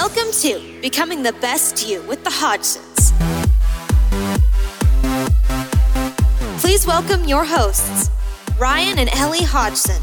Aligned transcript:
Welcome 0.00 0.30
to 0.30 0.80
Becoming 0.80 1.24
the 1.24 1.32
Best 1.32 1.88
You 1.88 2.00
with 2.02 2.22
the 2.22 2.30
Hodgsons. 2.30 3.10
Please 6.60 6.86
welcome 6.86 7.24
your 7.24 7.44
hosts, 7.44 8.08
Ryan 8.60 9.00
and 9.00 9.10
Ellie 9.12 9.42
Hodgson. 9.42 10.00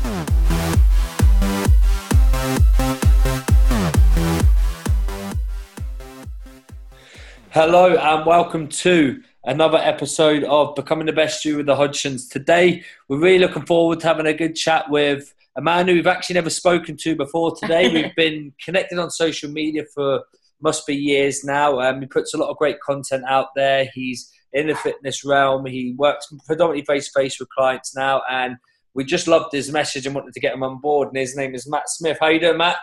Hello 7.51 7.95
and 7.95 8.25
welcome 8.25 8.67
to 8.67 9.23
another 9.45 9.77
episode 9.77 10.43
of 10.43 10.75
Becoming 10.75 11.05
the 11.05 11.13
Best 11.13 11.45
You 11.45 11.55
with 11.55 11.67
the 11.67 11.75
Hodgsons. 11.75 12.29
Today, 12.29 12.83
we're 13.07 13.19
really 13.19 13.39
looking 13.39 13.65
forward 13.65 14.01
to 14.01 14.07
having 14.07 14.25
a 14.25 14.33
good 14.33 14.57
chat 14.57 14.89
with 14.89 15.33
a 15.57 15.61
man 15.61 15.87
who 15.87 15.93
we've 15.93 16.07
actually 16.07 16.35
never 16.35 16.49
spoken 16.49 16.97
to 16.97 17.15
before. 17.15 17.55
Today, 17.55 17.89
we've 17.93 18.15
been 18.15 18.53
connected 18.63 18.99
on 18.99 19.09
social 19.09 19.49
media 19.49 19.83
for 19.93 20.23
must 20.61 20.87
be 20.87 20.95
years 20.95 21.43
now. 21.43 21.79
Um, 21.79 22.01
he 22.01 22.07
puts 22.07 22.33
a 22.33 22.37
lot 22.37 22.49
of 22.49 22.57
great 22.57 22.79
content 22.81 23.23
out 23.27 23.47
there. 23.55 23.89
He's 23.93 24.31
in 24.53 24.67
the 24.67 24.75
fitness 24.75 25.25
realm. 25.25 25.65
He 25.65 25.95
works 25.97 26.27
predominantly 26.45 26.85
face 26.85 27.11
to 27.11 27.19
face 27.19 27.39
with 27.39 27.49
clients 27.49 27.95
now, 27.95 28.21
and 28.29 28.57
we 28.93 29.03
just 29.03 29.27
loved 29.27 29.51
his 29.51 29.71
message 29.71 30.05
and 30.05 30.15
wanted 30.15 30.33
to 30.33 30.39
get 30.39 30.53
him 30.53 30.63
on 30.63 30.79
board. 30.79 31.09
And 31.09 31.17
his 31.17 31.35
name 31.35 31.53
is 31.53 31.69
Matt 31.69 31.89
Smith. 31.89 32.17
How 32.19 32.27
are 32.27 32.31
you 32.31 32.39
doing, 32.39 32.57
Matt? 32.57 32.77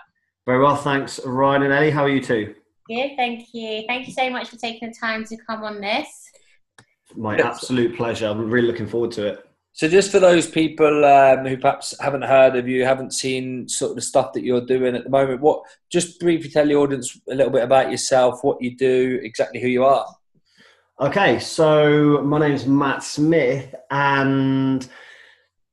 Very 0.47 0.63
well, 0.63 0.77
thanks, 0.77 1.21
Ryan 1.25 1.63
and 1.63 1.73
Ellie. 1.73 1.91
How 1.91 2.05
are 2.05 2.11
you 2.11 2.23
two? 2.23 2.55
Good, 2.89 3.13
thank 3.17 3.55
you. 3.55 3.85
Thank 3.87 4.07
you 4.09 4.13
so 4.13 4.29
much 4.29 4.49
for 4.49 4.57
taking 4.57 4.89
the 4.89 4.95
time 4.95 5.25
to 5.25 5.37
come 5.49 5.63
on 5.63 5.81
this. 5.81 6.09
My 7.15 7.37
absolute 7.39 7.97
pleasure. 7.97 8.27
I'm 8.27 8.51
really 8.51 8.67
looking 8.67 8.87
forward 8.87 9.13
to 9.13 9.27
it. 9.29 9.47
So, 9.75 9.89
just 9.89 10.13
for 10.13 10.21
those 10.21 10.47
people 10.47 11.05
um, 11.05 11.47
who 11.47 11.57
perhaps 11.57 11.95
haven't 11.99 12.23
heard 12.23 12.57
of 12.57 12.69
you, 12.69 12.85
haven't 12.85 13.15
seen 13.15 13.69
sort 13.69 13.91
of 13.91 13.97
the 13.97 14.03
stuff 14.03 14.35
that 14.35 14.45
you're 14.45 14.65
doing 14.65 14.95
at 14.95 15.05
the 15.05 15.11
moment, 15.11 15.41
what 15.41 15.63
just 15.91 16.21
briefly 16.21 16.51
tell 16.51 16.67
the 16.67 16.75
audience 16.75 17.19
a 17.31 17.35
little 17.35 17.53
bit 17.53 17.65
about 17.65 17.91
yourself, 17.91 18.45
what 18.45 18.61
you 18.61 18.77
do, 18.77 19.19
exactly 19.23 19.61
who 19.61 19.69
you 19.69 19.85
are. 19.85 20.07
Okay, 21.01 21.39
so 21.39 22.21
my 22.23 22.39
name 22.39 22.53
is 22.53 22.67
Matt 22.67 23.03
Smith, 23.03 23.75
and 23.91 24.87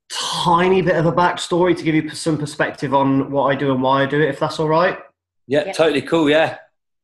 tiny 0.09 0.81
bit 0.81 0.95
of 0.95 1.05
a 1.05 1.11
backstory 1.11 1.77
to 1.77 1.83
give 1.83 1.93
you 1.93 2.09
some 2.09 2.37
perspective 2.37 2.93
on 2.93 3.29
what 3.29 3.43
I 3.45 3.55
do 3.55 3.71
and 3.71 3.81
why 3.81 4.03
I 4.03 4.05
do 4.05 4.21
it, 4.21 4.29
if 4.29 4.39
that's 4.39 4.59
all 4.59 4.69
right. 4.69 4.97
Yeah, 5.47 5.65
yeah. 5.65 5.73
totally 5.73 6.01
cool. 6.01 6.29
Yeah. 6.29 6.57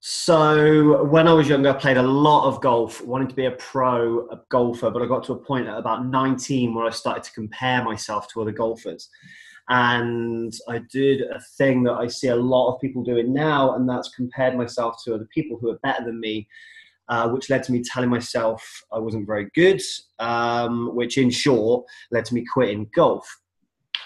So 0.07 1.03
when 1.05 1.27
I 1.27 1.33
was 1.33 1.49
younger, 1.49 1.69
I 1.69 1.73
played 1.73 1.97
a 1.97 2.03
lot 2.03 2.47
of 2.47 2.61
golf, 2.61 3.03
wanted 3.03 3.27
to 3.29 3.33
be 3.33 3.47
a 3.47 3.51
pro 3.53 4.27
golfer, 4.49 4.91
but 4.91 5.01
I 5.01 5.07
got 5.07 5.23
to 5.23 5.33
a 5.33 5.35
point 5.35 5.67
at 5.67 5.79
about 5.79 6.05
19 6.05 6.75
where 6.75 6.85
I 6.85 6.91
started 6.91 7.23
to 7.23 7.31
compare 7.31 7.83
myself 7.83 8.27
to 8.27 8.41
other 8.43 8.51
golfers. 8.51 9.09
And 9.67 10.53
I 10.69 10.81
did 10.91 11.21
a 11.21 11.41
thing 11.57 11.81
that 11.85 11.93
I 11.93 12.05
see 12.05 12.27
a 12.27 12.35
lot 12.35 12.71
of 12.71 12.81
people 12.81 13.01
doing 13.01 13.33
now, 13.33 13.73
and 13.73 13.89
that's 13.89 14.09
compared 14.09 14.55
myself 14.55 14.97
to 15.05 15.15
other 15.15 15.27
people 15.33 15.57
who 15.59 15.71
are 15.71 15.79
better 15.81 16.05
than 16.05 16.19
me, 16.19 16.47
uh, 17.09 17.29
which 17.29 17.49
led 17.49 17.63
to 17.63 17.71
me 17.71 17.81
telling 17.81 18.11
myself 18.11 18.63
I 18.91 18.99
wasn't 18.99 19.25
very 19.25 19.47
good, 19.55 19.81
um, 20.19 20.93
which 20.93 21.17
in 21.17 21.31
short 21.31 21.83
led 22.11 22.25
to 22.25 22.35
me 22.35 22.45
quitting 22.53 22.91
golf. 22.93 23.27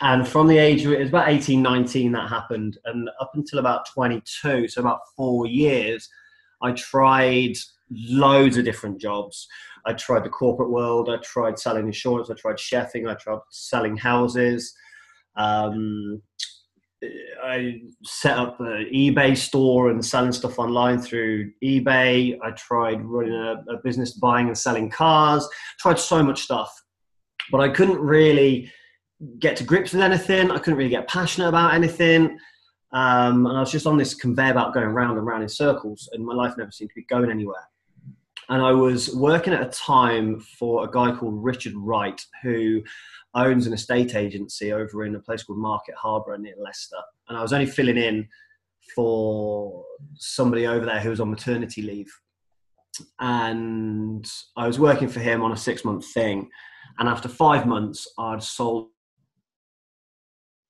And 0.01 0.27
from 0.27 0.47
the 0.47 0.57
age 0.57 0.85
of 0.85 0.93
it 0.93 0.99
was 0.99 1.09
about 1.09 1.29
18, 1.29 1.61
19 1.61 2.11
that 2.13 2.29
happened. 2.29 2.77
And 2.85 3.09
up 3.19 3.31
until 3.33 3.59
about 3.59 3.87
22, 3.93 4.67
so 4.67 4.81
about 4.81 5.01
four 5.15 5.45
years, 5.45 6.07
I 6.61 6.71
tried 6.71 7.53
loads 7.91 8.57
of 8.57 8.65
different 8.65 8.99
jobs. 9.01 9.47
I 9.85 9.93
tried 9.93 10.23
the 10.23 10.29
corporate 10.29 10.69
world, 10.69 11.09
I 11.09 11.17
tried 11.17 11.57
selling 11.57 11.85
insurance, 11.85 12.29
I 12.29 12.33
tried 12.35 12.57
chefing, 12.57 13.09
I 13.09 13.15
tried 13.15 13.39
selling 13.49 13.97
houses. 13.97 14.73
Um, 15.35 16.21
I 17.43 17.81
set 18.03 18.37
up 18.37 18.59
an 18.59 18.89
eBay 18.93 19.35
store 19.35 19.89
and 19.89 20.05
selling 20.05 20.33
stuff 20.33 20.59
online 20.59 20.99
through 20.99 21.51
eBay. 21.63 22.37
I 22.43 22.51
tried 22.51 23.01
running 23.05 23.33
a, 23.33 23.63
a 23.71 23.77
business 23.83 24.13
buying 24.13 24.47
and 24.47 24.57
selling 24.57 24.89
cars. 24.89 25.47
Tried 25.79 25.97
so 25.97 26.21
much 26.21 26.41
stuff, 26.41 26.71
but 27.51 27.61
I 27.61 27.69
couldn't 27.69 27.99
really 27.99 28.69
get 29.39 29.57
to 29.57 29.63
grips 29.63 29.93
with 29.93 30.01
anything. 30.01 30.51
I 30.51 30.59
couldn't 30.59 30.77
really 30.77 30.89
get 30.89 31.07
passionate 31.07 31.49
about 31.49 31.73
anything. 31.73 32.37
Um, 32.91 33.45
and 33.45 33.57
I 33.57 33.59
was 33.59 33.71
just 33.71 33.85
on 33.85 33.97
this 33.97 34.13
conveyor 34.13 34.53
belt 34.55 34.73
going 34.73 34.87
round 34.87 35.17
and 35.17 35.27
round 35.27 35.43
in 35.43 35.49
circles, 35.49 36.09
and 36.13 36.25
my 36.25 36.33
life 36.33 36.55
never 36.57 36.71
seemed 36.71 36.89
to 36.89 36.95
be 36.95 37.03
going 37.03 37.29
anywhere. 37.29 37.67
And 38.49 38.63
I 38.63 38.71
was 38.71 39.15
working 39.15 39.53
at 39.53 39.61
a 39.61 39.69
time 39.69 40.39
for 40.39 40.83
a 40.83 40.91
guy 40.91 41.15
called 41.15 41.43
Richard 41.43 41.73
Wright, 41.75 42.19
who 42.41 42.81
owns 43.35 43.67
an 43.67 43.73
estate 43.73 44.15
agency 44.15 44.73
over 44.73 45.05
in 45.05 45.15
a 45.15 45.19
place 45.19 45.43
called 45.43 45.59
Market 45.59 45.93
Harborough 45.95 46.37
near 46.37 46.55
Leicester. 46.57 46.97
And 47.27 47.37
I 47.37 47.43
was 47.43 47.53
only 47.53 47.67
filling 47.67 47.97
in 47.97 48.27
for 48.95 49.85
somebody 50.15 50.65
over 50.65 50.83
there 50.83 50.99
who 50.99 51.11
was 51.11 51.19
on 51.19 51.29
maternity 51.29 51.83
leave. 51.83 52.11
And 53.19 54.27
I 54.57 54.65
was 54.65 54.79
working 54.79 55.09
for 55.09 55.19
him 55.19 55.43
on 55.43 55.51
a 55.51 55.57
six 55.57 55.85
month 55.85 56.11
thing. 56.11 56.49
And 56.97 57.07
after 57.07 57.29
five 57.29 57.67
months, 57.67 58.11
I'd 58.17 58.41
sold 58.41 58.89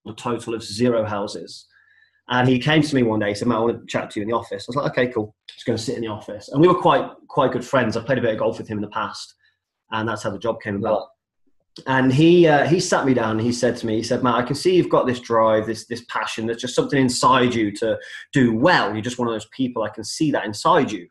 a 0.08 0.14
total 0.14 0.54
of 0.54 0.64
zero 0.64 1.06
houses. 1.06 1.66
And 2.30 2.48
he 2.48 2.60
came 2.60 2.82
to 2.84 2.96
me 2.96 3.04
one 3.04 3.20
day. 3.20 3.30
He 3.30 3.36
said, 3.36 3.48
"Matt, 3.48 3.58
I 3.58 3.62
want 3.62 3.80
to 3.80 3.88
chat 3.88 4.12
to 4.12 4.20
you 4.20 4.24
in 4.24 4.30
the 4.30 4.36
office." 4.36 4.64
I 4.64 4.70
was 4.70 4.76
like, 4.76 4.92
"Okay, 4.92 5.08
cool." 5.08 5.36
Just 5.48 5.66
going 5.66 5.78
to 5.78 5.84
sit 5.84 5.96
in 5.96 6.02
the 6.02 6.08
office, 6.08 6.50
and 6.50 6.62
we 6.62 6.68
were 6.68 6.80
quite 6.80 7.10
quite 7.28 7.52
good 7.52 7.66
friends. 7.66 7.98
I 7.98 8.04
played 8.04 8.20
a 8.20 8.22
bit 8.22 8.34
of 8.34 8.40
golf 8.40 8.60
with 8.60 8.68
him 8.68 8.78
in 8.78 8.84
the 8.84 8.90
past, 8.90 9.34
and 9.92 10.08
that's 10.08 10.24
how 10.24 10.30
the 10.30 10.38
job 10.38 10.62
came 10.62 10.76
about. 10.76 11.08
And 11.88 12.14
he 12.14 12.48
uh, 12.48 12.68
he 12.68 12.80
sat 12.80 13.06
me 13.06 13.16
down. 13.16 13.32
and 13.32 13.42
He 13.42 13.52
said 13.52 13.78
to 13.78 13.88
me, 13.88 13.96
"He 13.96 14.04
said, 14.04 14.22
Matt, 14.22 14.36
I 14.36 14.44
can 14.44 14.56
see 14.56 14.76
you've 14.76 14.90
got 14.90 15.08
this 15.08 15.20
drive, 15.20 15.66
this 15.66 15.88
this 15.88 16.06
passion. 16.08 16.46
There's 16.46 16.62
just 16.62 16.76
something 16.76 17.02
inside 17.02 17.56
you 17.56 17.72
to 17.78 17.98
do 18.32 18.56
well. 18.56 18.94
You're 18.94 19.02
just 19.02 19.18
one 19.18 19.28
of 19.28 19.34
those 19.34 19.50
people. 19.56 19.82
I 19.82 19.90
can 19.90 20.04
see 20.04 20.30
that 20.32 20.46
inside 20.46 20.92
you." 20.92 21.08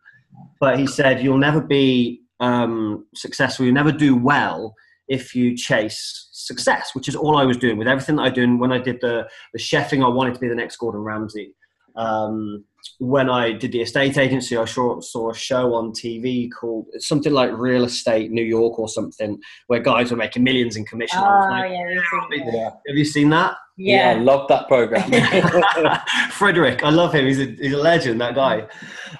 But 0.60 0.78
he 0.78 0.86
said, 0.86 1.20
"You'll 1.20 1.38
never 1.38 1.60
be 1.60 2.22
um, 2.38 3.06
successful. 3.16 3.64
You'll 3.64 3.74
never 3.74 3.92
do 3.92 4.14
well 4.14 4.74
if 5.08 5.34
you 5.34 5.56
chase 5.56 6.28
success, 6.32 6.94
which 6.94 7.08
is 7.08 7.16
all 7.16 7.36
I 7.36 7.44
was 7.44 7.56
doing 7.56 7.76
with 7.76 7.88
everything 7.88 8.16
that 8.16 8.22
I 8.22 8.30
did. 8.30 8.58
When 8.58 8.72
I 8.72 8.78
did 8.78 9.00
the, 9.00 9.28
the 9.52 9.58
chefing, 9.58 10.04
I 10.04 10.08
wanted 10.08 10.34
to 10.34 10.40
be 10.40 10.48
the 10.48 10.54
next 10.54 10.76
Gordon 10.76 11.00
Ramsay. 11.00 11.54
Um, 11.96 12.64
when 13.00 13.28
I 13.28 13.52
did 13.52 13.72
the 13.72 13.82
estate 13.82 14.16
agency, 14.18 14.56
I 14.56 14.64
saw, 14.64 15.00
saw 15.00 15.30
a 15.30 15.34
show 15.34 15.74
on 15.74 15.92
TV 15.92 16.48
called 16.50 16.86
something 16.98 17.32
like 17.32 17.50
Real 17.52 17.84
Estate 17.84 18.30
New 18.30 18.44
York 18.44 18.78
or 18.78 18.88
something, 18.88 19.38
where 19.66 19.80
guys 19.80 20.10
were 20.10 20.16
making 20.16 20.44
millions 20.44 20.76
in 20.76 20.84
commission. 20.84 21.18
Oh, 21.20 21.48
like, 21.50 21.70
yeah, 21.72 22.50
yeah. 22.52 22.70
Have 22.86 22.96
you 22.96 23.04
seen 23.04 23.30
that? 23.30 23.56
Yeah, 23.78 24.12
yeah 24.12 24.18
I 24.18 24.22
love 24.22 24.48
that 24.48 24.66
program. 24.66 25.08
Frederick, 26.32 26.82
I 26.82 26.90
love 26.90 27.14
him. 27.14 27.26
He's 27.26 27.40
a, 27.40 27.44
he's 27.44 27.72
a 27.72 27.78
legend, 27.78 28.20
that 28.20 28.34
guy. 28.34 28.66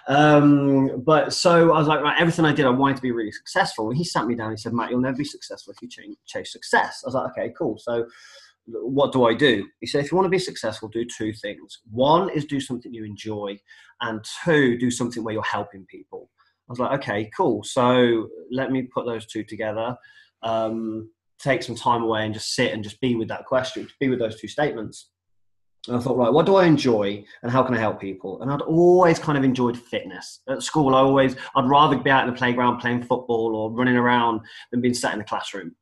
Um, 0.08 1.02
but 1.04 1.32
so 1.32 1.72
I 1.72 1.78
was 1.78 1.86
like, 1.86 2.00
right, 2.00 2.20
everything 2.20 2.44
I 2.44 2.52
did, 2.52 2.66
I 2.66 2.70
wanted 2.70 2.96
to 2.96 3.02
be 3.02 3.12
really 3.12 3.32
successful. 3.32 3.88
And 3.88 3.96
he 3.96 4.04
sat 4.04 4.26
me 4.26 4.34
down. 4.34 4.50
He 4.50 4.56
said, 4.56 4.72
Matt, 4.72 4.90
you'll 4.90 5.00
never 5.00 5.16
be 5.16 5.24
successful 5.24 5.72
if 5.72 5.80
you 5.80 5.88
chase, 5.88 6.16
chase 6.26 6.52
success. 6.52 7.02
I 7.04 7.06
was 7.06 7.14
like, 7.14 7.30
okay, 7.30 7.54
cool. 7.56 7.78
So 7.78 8.06
what 8.66 9.12
do 9.12 9.24
I 9.26 9.34
do? 9.34 9.66
He 9.80 9.86
said, 9.86 10.04
if 10.04 10.10
you 10.10 10.16
want 10.16 10.26
to 10.26 10.30
be 10.30 10.38
successful, 10.38 10.88
do 10.88 11.04
two 11.04 11.32
things. 11.32 11.80
One 11.90 12.28
is 12.30 12.44
do 12.44 12.60
something 12.60 12.92
you 12.92 13.04
enjoy, 13.04 13.58
and 14.00 14.24
two, 14.44 14.76
do 14.76 14.90
something 14.90 15.24
where 15.24 15.34
you're 15.34 15.42
helping 15.42 15.86
people. 15.86 16.30
I 16.68 16.72
was 16.72 16.78
like, 16.78 17.00
okay, 17.00 17.30
cool. 17.36 17.62
So 17.62 18.28
let 18.50 18.70
me 18.70 18.82
put 18.82 19.06
those 19.06 19.24
two 19.26 19.44
together. 19.44 19.96
Um, 20.42 21.10
take 21.38 21.62
some 21.62 21.74
time 21.74 22.02
away 22.02 22.24
and 22.24 22.34
just 22.34 22.54
sit 22.54 22.72
and 22.72 22.82
just 22.82 23.00
be 23.00 23.14
with 23.14 23.28
that 23.28 23.46
question, 23.46 23.88
be 24.00 24.08
with 24.08 24.18
those 24.18 24.40
two 24.40 24.48
statements. 24.48 25.10
And 25.86 25.96
I 25.96 26.00
thought, 26.00 26.16
right, 26.16 26.32
what 26.32 26.44
do 26.44 26.56
I 26.56 26.66
enjoy 26.66 27.24
and 27.42 27.50
how 27.50 27.62
can 27.62 27.74
I 27.74 27.78
help 27.78 28.00
people? 28.00 28.42
And 28.42 28.50
I'd 28.50 28.60
always 28.62 29.18
kind 29.18 29.38
of 29.38 29.44
enjoyed 29.44 29.78
fitness. 29.78 30.40
At 30.48 30.62
school, 30.62 30.94
I 30.94 30.98
always, 30.98 31.36
I'd 31.54 31.68
rather 31.68 31.96
be 31.96 32.10
out 32.10 32.26
in 32.26 32.32
the 32.32 32.38
playground 32.38 32.78
playing 32.78 33.02
football 33.04 33.54
or 33.54 33.70
running 33.70 33.96
around 33.96 34.40
than 34.70 34.80
being 34.80 34.94
sat 34.94 35.12
in 35.12 35.18
the 35.18 35.24
classroom. 35.24 35.74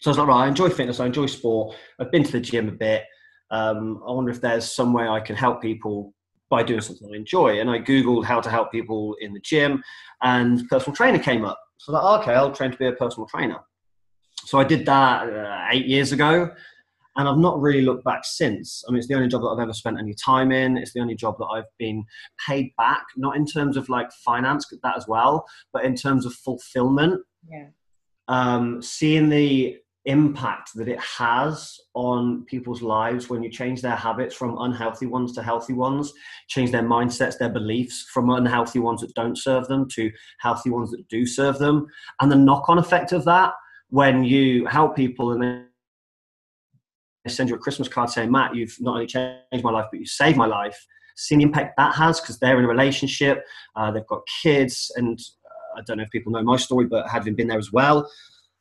So 0.00 0.10
I 0.10 0.12
was 0.12 0.18
like, 0.18 0.28
right, 0.28 0.44
I 0.44 0.48
enjoy 0.48 0.68
fitness, 0.70 1.00
I 1.00 1.06
enjoy 1.06 1.26
sport. 1.26 1.76
I've 1.98 2.10
been 2.10 2.24
to 2.24 2.32
the 2.32 2.40
gym 2.40 2.68
a 2.68 2.72
bit. 2.72 3.04
Um, 3.50 4.02
I 4.06 4.12
wonder 4.12 4.30
if 4.30 4.40
there's 4.40 4.74
some 4.74 4.92
way 4.92 5.08
I 5.08 5.20
can 5.20 5.36
help 5.36 5.62
people 5.62 6.14
by 6.50 6.62
doing 6.62 6.80
something 6.80 7.08
I 7.12 7.16
enjoy. 7.16 7.60
And 7.60 7.70
I 7.70 7.78
Googled 7.78 8.24
how 8.24 8.40
to 8.40 8.50
help 8.50 8.72
people 8.72 9.16
in 9.20 9.32
the 9.32 9.40
gym, 9.40 9.82
and 10.22 10.68
personal 10.68 10.96
trainer 10.96 11.18
came 11.18 11.44
up. 11.44 11.58
So 11.78 11.94
I 11.94 12.00
thought, 12.00 12.22
okay, 12.22 12.34
I'll 12.34 12.52
train 12.52 12.72
to 12.72 12.76
be 12.76 12.86
a 12.86 12.92
personal 12.92 13.26
trainer. 13.26 13.58
So 14.44 14.58
I 14.58 14.64
did 14.64 14.86
that 14.86 15.28
uh, 15.28 15.66
eight 15.72 15.86
years 15.86 16.12
ago, 16.12 16.50
and 17.16 17.28
I've 17.28 17.38
not 17.38 17.60
really 17.60 17.82
looked 17.82 18.04
back 18.04 18.24
since. 18.24 18.84
I 18.86 18.90
mean, 18.90 18.98
it's 18.98 19.08
the 19.08 19.14
only 19.14 19.28
job 19.28 19.42
that 19.42 19.48
I've 19.48 19.60
ever 19.60 19.72
spent 19.72 19.98
any 19.98 20.14
time 20.14 20.52
in. 20.52 20.76
It's 20.76 20.92
the 20.92 21.00
only 21.00 21.14
job 21.14 21.36
that 21.38 21.46
I've 21.46 21.70
been 21.78 22.04
paid 22.46 22.72
back, 22.76 23.04
not 23.16 23.36
in 23.36 23.46
terms 23.46 23.76
of 23.76 23.88
like 23.88 24.10
finance, 24.24 24.66
that 24.82 24.96
as 24.96 25.06
well, 25.06 25.46
but 25.72 25.84
in 25.84 25.94
terms 25.94 26.24
of 26.24 26.32
fulfillment. 26.32 27.20
Yeah. 27.48 27.66
Um, 28.28 28.80
seeing 28.80 29.28
the 29.28 29.78
impact 30.06 30.70
that 30.74 30.88
it 30.88 30.98
has 31.00 31.78
on 31.94 32.44
people's 32.46 32.80
lives 32.80 33.28
when 33.28 33.42
you 33.42 33.50
change 33.50 33.82
their 33.82 33.96
habits 33.96 34.34
from 34.34 34.56
unhealthy 34.58 35.06
ones 35.06 35.32
to 35.32 35.42
healthy 35.42 35.74
ones, 35.74 36.12
change 36.48 36.70
their 36.70 36.82
mindsets, 36.82 37.38
their 37.38 37.50
beliefs 37.50 38.08
from 38.12 38.30
unhealthy 38.30 38.78
ones 38.78 39.00
that 39.02 39.14
don't 39.14 39.36
serve 39.36 39.66
them 39.68 39.86
to 39.88 40.10
healthy 40.38 40.70
ones 40.70 40.90
that 40.90 41.06
do 41.08 41.26
serve 41.26 41.58
them, 41.58 41.86
and 42.20 42.32
the 42.32 42.36
knock 42.36 42.68
on 42.68 42.78
effect 42.78 43.12
of 43.12 43.24
that 43.24 43.52
when 43.90 44.24
you 44.24 44.66
help 44.66 44.96
people 44.96 45.32
and 45.32 45.66
they 47.24 47.30
send 47.30 47.48
you 47.48 47.56
a 47.56 47.58
Christmas 47.58 47.88
card 47.88 48.10
saying, 48.10 48.30
Matt, 48.30 48.54
you've 48.54 48.76
not 48.80 48.94
only 48.94 49.06
changed 49.06 49.64
my 49.64 49.70
life, 49.70 49.86
but 49.90 50.00
you 50.00 50.06
saved 50.06 50.36
my 50.36 50.46
life. 50.46 50.78
seen 51.16 51.38
the 51.38 51.44
impact 51.44 51.74
that 51.76 51.94
has 51.94 52.20
because 52.20 52.38
they're 52.38 52.58
in 52.58 52.64
a 52.64 52.68
relationship, 52.68 53.44
uh, 53.76 53.90
they've 53.90 54.06
got 54.06 54.22
kids, 54.42 54.90
and 54.96 55.18
uh, 55.44 55.78
I 55.78 55.82
don't 55.86 55.98
know 55.98 56.04
if 56.04 56.10
people 56.10 56.32
know 56.32 56.42
my 56.42 56.56
story, 56.56 56.86
but 56.86 57.08
having 57.08 57.34
been 57.34 57.48
there 57.48 57.58
as 57.58 57.72
well, 57.72 58.10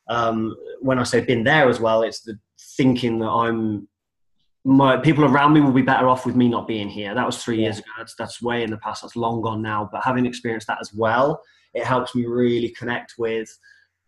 um, 0.09 0.55
when 0.81 0.99
I 0.99 1.03
say 1.03 1.21
been 1.21 1.43
there 1.43 1.69
as 1.69 1.79
well, 1.79 2.01
it's 2.01 2.21
the 2.21 2.37
thinking 2.75 3.19
that 3.19 3.29
I'm 3.29 3.87
my 4.65 4.97
people 4.97 5.23
around 5.23 5.53
me 5.53 5.61
will 5.61 5.71
be 5.71 5.81
better 5.81 6.09
off 6.09 6.25
with 6.25 6.35
me 6.35 6.49
not 6.49 6.67
being 6.67 6.89
here. 6.89 7.15
That 7.15 7.25
was 7.25 7.41
three 7.41 7.57
yeah. 7.57 7.63
years 7.63 7.79
ago. 7.79 7.87
That's, 7.97 8.13
that's 8.15 8.41
way 8.41 8.61
in 8.61 8.69
the 8.69 8.77
past. 8.77 9.01
That's 9.01 9.15
long 9.15 9.41
gone 9.41 9.61
now. 9.61 9.89
But 9.89 10.03
having 10.03 10.25
experienced 10.25 10.67
that 10.67 10.79
as 10.81 10.93
well, 10.93 11.41
it 11.73 11.85
helps 11.85 12.13
me 12.13 12.25
really 12.25 12.69
connect 12.69 13.13
with 13.17 13.49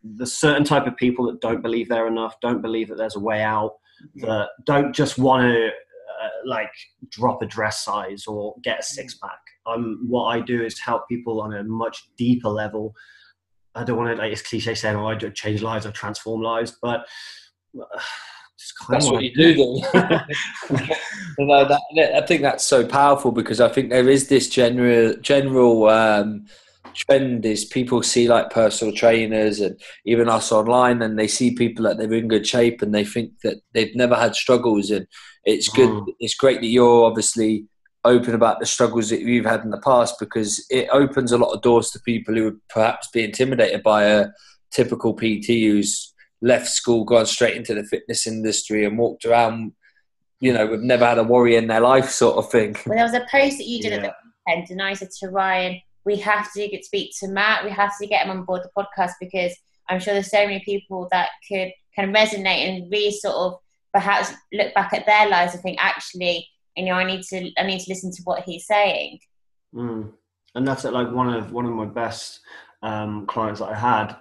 the 0.04 0.26
certain 0.26 0.64
type 0.64 0.88
of 0.88 0.98
people 0.98 1.26
that 1.28 1.42
don't 1.42 1.62
believe 1.62 1.90
they're 1.90 2.08
enough, 2.08 2.40
don't 2.42 2.62
believe 2.62 2.88
that 2.90 2.98
there's 2.98 3.16
a 3.16 3.20
way 3.20 3.42
out, 3.42 3.76
that 4.16 4.50
don't 4.66 4.94
just 4.94 5.18
want 5.18 5.44
to 5.44 5.68
uh, 5.68 6.30
like 6.46 6.72
drop 7.10 7.42
a 7.42 7.46
dress 7.46 7.84
size 7.84 8.26
or 8.28 8.56
get 8.64 8.80
a 8.80 8.84
six 8.84 9.16
pack. 9.16 9.40
Um, 9.66 10.06
what 10.08 10.26
I 10.26 10.40
do 10.40 10.64
is 10.64 10.80
help 10.80 11.08
people 11.08 11.42
on 11.42 11.54
a 11.54 11.64
much 11.64 12.10
deeper 12.18 12.50
level. 12.50 12.96
I 13.76 13.84
don't 13.84 13.98
want 13.98 14.16
to 14.16 14.22
like 14.22 14.32
it's 14.32 14.42
cliche 14.42 14.76
saying, 14.76 14.96
"Oh, 14.96 15.08
I 15.08 15.16
do 15.16 15.32
change 15.32 15.62
lives, 15.62 15.86
I 15.86 15.92
transform 15.92 16.42
lives," 16.42 16.78
but 16.82 17.06
uh, 17.80 18.00
that's 18.90 19.10
what 19.10 19.24
you 19.24 19.34
do 19.34 19.82
then. 19.94 20.22
you 21.40 21.46
know, 21.46 21.68
that, 21.68 21.82
I 22.16 22.26
think 22.26 22.42
that's 22.42 22.66
so 22.66 22.86
powerful 22.86 23.32
because 23.32 23.62
I 23.62 23.70
think 23.70 23.90
there 23.90 24.10
is 24.10 24.28
this 24.28 24.50
general 24.50 25.16
general 25.22 25.88
um, 25.90 26.48
trend 26.94 27.46
is 27.46 27.66
people 27.66 28.04
see 28.04 28.28
like 28.28 28.50
personal 28.50 28.94
trainers 28.94 29.60
and 29.60 29.80
even 30.06 30.28
us 30.28 30.52
online 30.52 31.02
and 31.02 31.18
they 31.18 31.28
see 31.28 31.56
people 31.56 31.86
that 31.86 31.98
they're 31.98 32.14
in 32.14 32.28
good 32.28 32.46
shape 32.46 32.82
and 32.82 32.94
they 32.94 33.06
think 33.06 33.32
that 33.44 33.58
they've 33.74 33.96
never 33.96 34.16
had 34.16 34.36
struggles 34.36 34.90
and 34.90 35.08
it's 35.46 35.70
good 35.70 35.90
mm. 35.90 36.06
it's 36.20 36.36
great 36.36 36.60
that 36.60 36.68
you're 36.68 37.06
obviously 37.06 37.66
open 38.04 38.34
about 38.34 38.60
the 38.60 38.66
struggles 38.66 39.10
that 39.10 39.22
you've 39.22 39.46
had 39.46 39.62
in 39.62 39.70
the 39.70 39.80
past 39.82 40.16
because 40.20 40.66
it 40.70 40.88
opens 40.92 41.32
a 41.32 41.38
lot 41.38 41.54
of 41.54 41.62
doors 41.62 41.92
to 41.92 42.00
people 42.00 42.34
who 42.34 42.46
would 42.46 42.68
perhaps 42.70 43.08
be 43.10 43.24
intimidated 43.24 43.84
by 43.84 44.04
a 44.04 44.28
typical 44.72 45.14
PT 45.14 45.48
who's 45.48 46.14
left 46.42 46.68
school, 46.68 47.04
gone 47.04 47.26
straight 47.26 47.56
into 47.56 47.76
the 47.76 47.84
fitness 47.84 48.26
industry, 48.26 48.86
and 48.86 48.98
walked 48.98 49.26
around, 49.26 49.74
you 50.40 50.52
know, 50.52 50.66
with 50.66 50.82
never 50.82 51.06
had 51.06 51.20
a 51.20 51.24
worry 51.24 51.56
in 51.56 51.68
their 51.68 51.82
life, 51.82 52.10
sort 52.10 52.38
of 52.38 52.52
thing. 52.52 52.76
Well, 52.86 52.96
there 52.96 53.06
was 53.06 53.14
a 53.14 53.28
post 53.30 53.58
that 53.58 53.68
you 53.68 53.82
did 53.82 53.92
yeah. 53.92 53.98
at 53.98 54.02
the 54.02 54.54
weekend, 54.54 54.72
and 54.72 54.82
I 54.82 54.94
said 54.94 55.12
to 55.20 55.30
Ryan, 55.30 55.80
we 56.06 56.18
have 56.18 56.52
to 56.54 56.68
get 56.68 56.86
speak 56.86 57.14
to 57.20 57.28
Matt. 57.28 57.64
We 57.64 57.72
have 57.72 57.98
to 58.00 58.08
get 58.08 58.26
him 58.26 58.32
on 58.32 58.46
board 58.46 58.62
the 58.64 58.84
podcast 58.84 59.14
because 59.20 59.56
I'm 59.88 60.00
sure 60.00 60.14
there's 60.14 60.32
so 60.32 60.46
many 60.46 60.62
people 60.62 61.08
that 61.12 61.30
could 61.48 61.72
kind 61.96 62.10
of 62.10 62.16
resonate 62.16 62.68
and 62.68 62.92
really 62.92 63.12
sort 63.12 63.36
of 63.36 63.60
perhaps 63.94 64.34
look 64.54 64.74
back 64.74 64.94
at 64.94 65.06
their 65.06 65.30
lives 65.30 65.54
and 65.54 65.62
think, 65.62 65.78
actually, 65.82 66.48
you 66.76 66.86
know, 66.86 66.94
I 66.94 67.04
need 67.04 67.24
to 67.24 67.52
I 67.58 67.64
need 67.64 67.80
to 67.80 67.90
listen 67.90 68.12
to 68.12 68.22
what 68.24 68.44
he's 68.44 68.66
saying. 68.66 69.20
Mm. 69.74 70.14
And 70.56 70.68
that's 70.68 70.84
like 70.84 71.12
one 71.12 71.34
of 71.34 71.52
one 71.52 71.66
of 71.66 71.72
my 71.72 71.86
best 71.86 72.40
um, 72.82 73.26
clients 73.26 73.60
that 73.60 73.70
I 73.70 73.78
had 73.78 74.16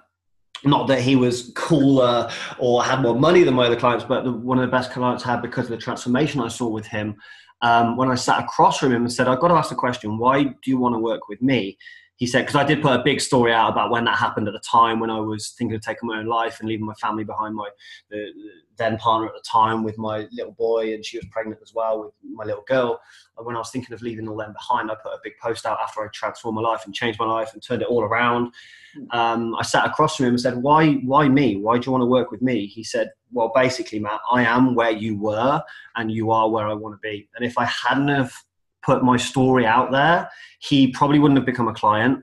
not 0.64 0.88
that 0.88 1.00
he 1.00 1.16
was 1.16 1.52
cooler 1.54 2.30
or 2.58 2.84
had 2.84 3.00
more 3.00 3.18
money 3.18 3.42
than 3.42 3.54
my 3.54 3.66
other 3.66 3.76
clients, 3.76 4.04
but 4.04 4.24
the, 4.24 4.32
one 4.32 4.58
of 4.58 4.62
the 4.62 4.70
best 4.70 4.92
clients 4.92 5.24
I 5.24 5.32
had 5.32 5.42
because 5.42 5.64
of 5.64 5.70
the 5.70 5.76
transformation 5.78 6.40
I 6.40 6.48
saw 6.48 6.68
with 6.68 6.86
him. 6.86 7.16
Um, 7.62 7.96
when 7.96 8.10
I 8.10 8.14
sat 8.14 8.42
across 8.42 8.78
from 8.78 8.92
him 8.92 9.02
and 9.02 9.12
said, 9.12 9.28
I've 9.28 9.40
got 9.40 9.48
to 9.48 9.54
ask 9.54 9.68
the 9.68 9.74
question, 9.74 10.18
why 10.18 10.44
do 10.44 10.54
you 10.64 10.78
want 10.78 10.94
to 10.94 10.98
work 10.98 11.28
with 11.28 11.42
me? 11.42 11.76
He 12.20 12.26
said, 12.26 12.42
because 12.42 12.54
I 12.54 12.64
did 12.64 12.82
put 12.82 13.00
a 13.00 13.02
big 13.02 13.18
story 13.18 13.50
out 13.50 13.72
about 13.72 13.90
when 13.90 14.04
that 14.04 14.18
happened 14.18 14.46
at 14.46 14.52
the 14.52 14.60
time 14.60 15.00
when 15.00 15.08
I 15.08 15.18
was 15.18 15.54
thinking 15.56 15.74
of 15.74 15.80
taking 15.80 16.06
my 16.06 16.18
own 16.18 16.26
life 16.26 16.60
and 16.60 16.68
leaving 16.68 16.84
my 16.84 16.92
family 16.94 17.24
behind, 17.24 17.54
my 17.54 17.70
the, 18.10 18.16
the 18.16 18.50
then 18.76 18.98
partner 18.98 19.26
at 19.26 19.32
the 19.32 19.42
time 19.50 19.82
with 19.82 19.96
my 19.96 20.28
little 20.30 20.52
boy, 20.52 20.92
and 20.92 21.02
she 21.02 21.16
was 21.16 21.24
pregnant 21.30 21.60
as 21.62 21.72
well 21.74 22.04
with 22.04 22.12
my 22.22 22.44
little 22.44 22.64
girl. 22.68 23.00
And 23.38 23.46
when 23.46 23.56
I 23.56 23.58
was 23.58 23.70
thinking 23.70 23.94
of 23.94 24.02
leaving 24.02 24.28
all 24.28 24.36
them 24.36 24.52
behind, 24.52 24.90
I 24.90 24.96
put 25.02 25.12
a 25.12 25.18
big 25.24 25.32
post 25.42 25.64
out 25.64 25.78
after 25.82 26.02
I 26.02 26.08
transformed 26.12 26.56
my 26.56 26.62
life 26.62 26.82
and 26.84 26.94
changed 26.94 27.18
my 27.18 27.24
life 27.24 27.54
and 27.54 27.62
turned 27.62 27.80
it 27.80 27.88
all 27.88 28.02
around. 28.02 28.52
Um, 29.12 29.54
I 29.54 29.62
sat 29.62 29.86
across 29.86 30.16
from 30.16 30.26
him 30.26 30.34
and 30.34 30.40
said, 30.40 30.58
"Why? 30.58 30.96
Why 30.96 31.26
me? 31.26 31.56
Why 31.56 31.78
do 31.78 31.86
you 31.86 31.92
want 31.92 32.02
to 32.02 32.06
work 32.06 32.30
with 32.30 32.42
me?" 32.42 32.66
He 32.66 32.84
said, 32.84 33.12
"Well, 33.32 33.50
basically, 33.54 33.98
Matt, 33.98 34.20
I 34.30 34.44
am 34.44 34.74
where 34.74 34.90
you 34.90 35.16
were, 35.16 35.62
and 35.96 36.12
you 36.12 36.30
are 36.32 36.50
where 36.50 36.68
I 36.68 36.74
want 36.74 36.96
to 36.96 37.00
be. 37.00 37.30
And 37.34 37.46
if 37.46 37.56
I 37.56 37.64
hadn't 37.64 38.08
have 38.08 38.34
put 38.82 39.02
my 39.02 39.16
story 39.16 39.66
out 39.66 39.90
there, 39.90 40.28
he 40.60 40.88
probably 40.92 41.18
wouldn't 41.18 41.38
have 41.38 41.46
become 41.46 41.68
a 41.68 41.74
client 41.74 42.22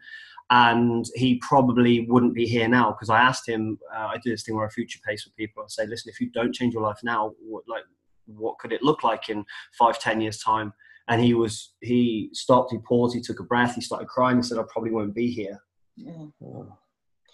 and 0.49 1.05
he 1.15 1.35
probably 1.39 2.05
wouldn't 2.09 2.33
be 2.33 2.45
here 2.45 2.67
now 2.67 2.91
because 2.91 3.09
I 3.09 3.19
asked 3.19 3.47
him. 3.47 3.77
Uh, 3.93 4.07
I 4.07 4.17
do 4.23 4.31
this 4.31 4.43
thing 4.43 4.55
where 4.55 4.65
I 4.65 4.69
future 4.69 4.99
pace 5.05 5.25
with 5.25 5.35
people. 5.35 5.63
I 5.63 5.65
say, 5.67 5.85
listen, 5.85 6.09
if 6.09 6.21
you 6.21 6.29
don't 6.31 6.53
change 6.55 6.73
your 6.73 6.83
life 6.83 6.99
now, 7.03 7.33
what, 7.41 7.63
like, 7.67 7.83
what 8.25 8.57
could 8.57 8.71
it 8.71 8.81
look 8.81 9.03
like 9.03 9.29
in 9.29 9.43
five, 9.77 9.99
ten 9.99 10.21
years 10.21 10.39
time? 10.39 10.73
And 11.09 11.21
he 11.21 11.33
was, 11.33 11.73
he 11.81 12.29
stopped, 12.33 12.71
he 12.71 12.77
paused, 12.79 13.15
he 13.15 13.21
took 13.21 13.39
a 13.39 13.43
breath, 13.43 13.75
he 13.75 13.81
started 13.81 14.07
crying, 14.07 14.37
and 14.37 14.45
said, 14.45 14.57
I 14.57 14.63
probably 14.69 14.91
won't 14.91 15.15
be 15.15 15.31
here. 15.31 15.59
Yeah. 15.95 16.25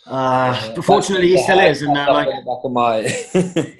Uh, 0.05 0.81
fortunately, 0.81 1.29
he 1.29 1.41
still 1.41 1.59
is, 1.59 1.81
and 1.81 1.97
uh, 1.97 2.11
like, 2.11 2.27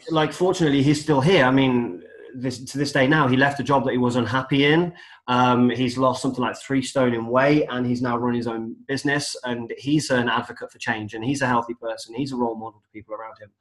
like, 0.10 0.31
fortunately, 0.31 0.81
he's 0.81 1.01
still 1.01 1.22
here. 1.22 1.46
I 1.46 1.51
mean, 1.51 2.04
this, 2.34 2.64
to 2.64 2.78
this 2.78 2.92
day 2.92 3.08
now, 3.08 3.28
he 3.28 3.38
left 3.38 3.60
a 3.60 3.64
job 3.64 3.86
that 3.86 3.92
he 3.92 3.98
was 3.98 4.16
unhappy 4.16 4.66
in. 4.66 4.94
Um, 5.28 5.70
he's 5.70 5.98
lost 5.98 6.22
something 6.22 6.44
like 6.44 6.58
three 6.58 6.82
stone 6.82 7.14
in 7.14 7.28
weight, 7.28 7.66
and 7.70 7.86
he's 7.86 8.02
now 8.02 8.18
running 8.18 8.38
his 8.38 8.48
own 8.48 8.76
business. 8.88 9.36
And 9.44 9.74
he's 9.78 10.10
an 10.10 10.30
advocate 10.30 10.72
for 10.72 10.80
change, 10.80 11.14
and 11.14 11.24
he's 11.24 11.42
a 11.42 11.48
healthy 11.48 11.74
person. 11.76 12.16
He's 12.16 12.32
a 12.32 12.36
role 12.36 12.56
model 12.56 12.82
to 12.82 12.90
people 12.92 13.16
around 13.16 13.38
him, 13.40 13.52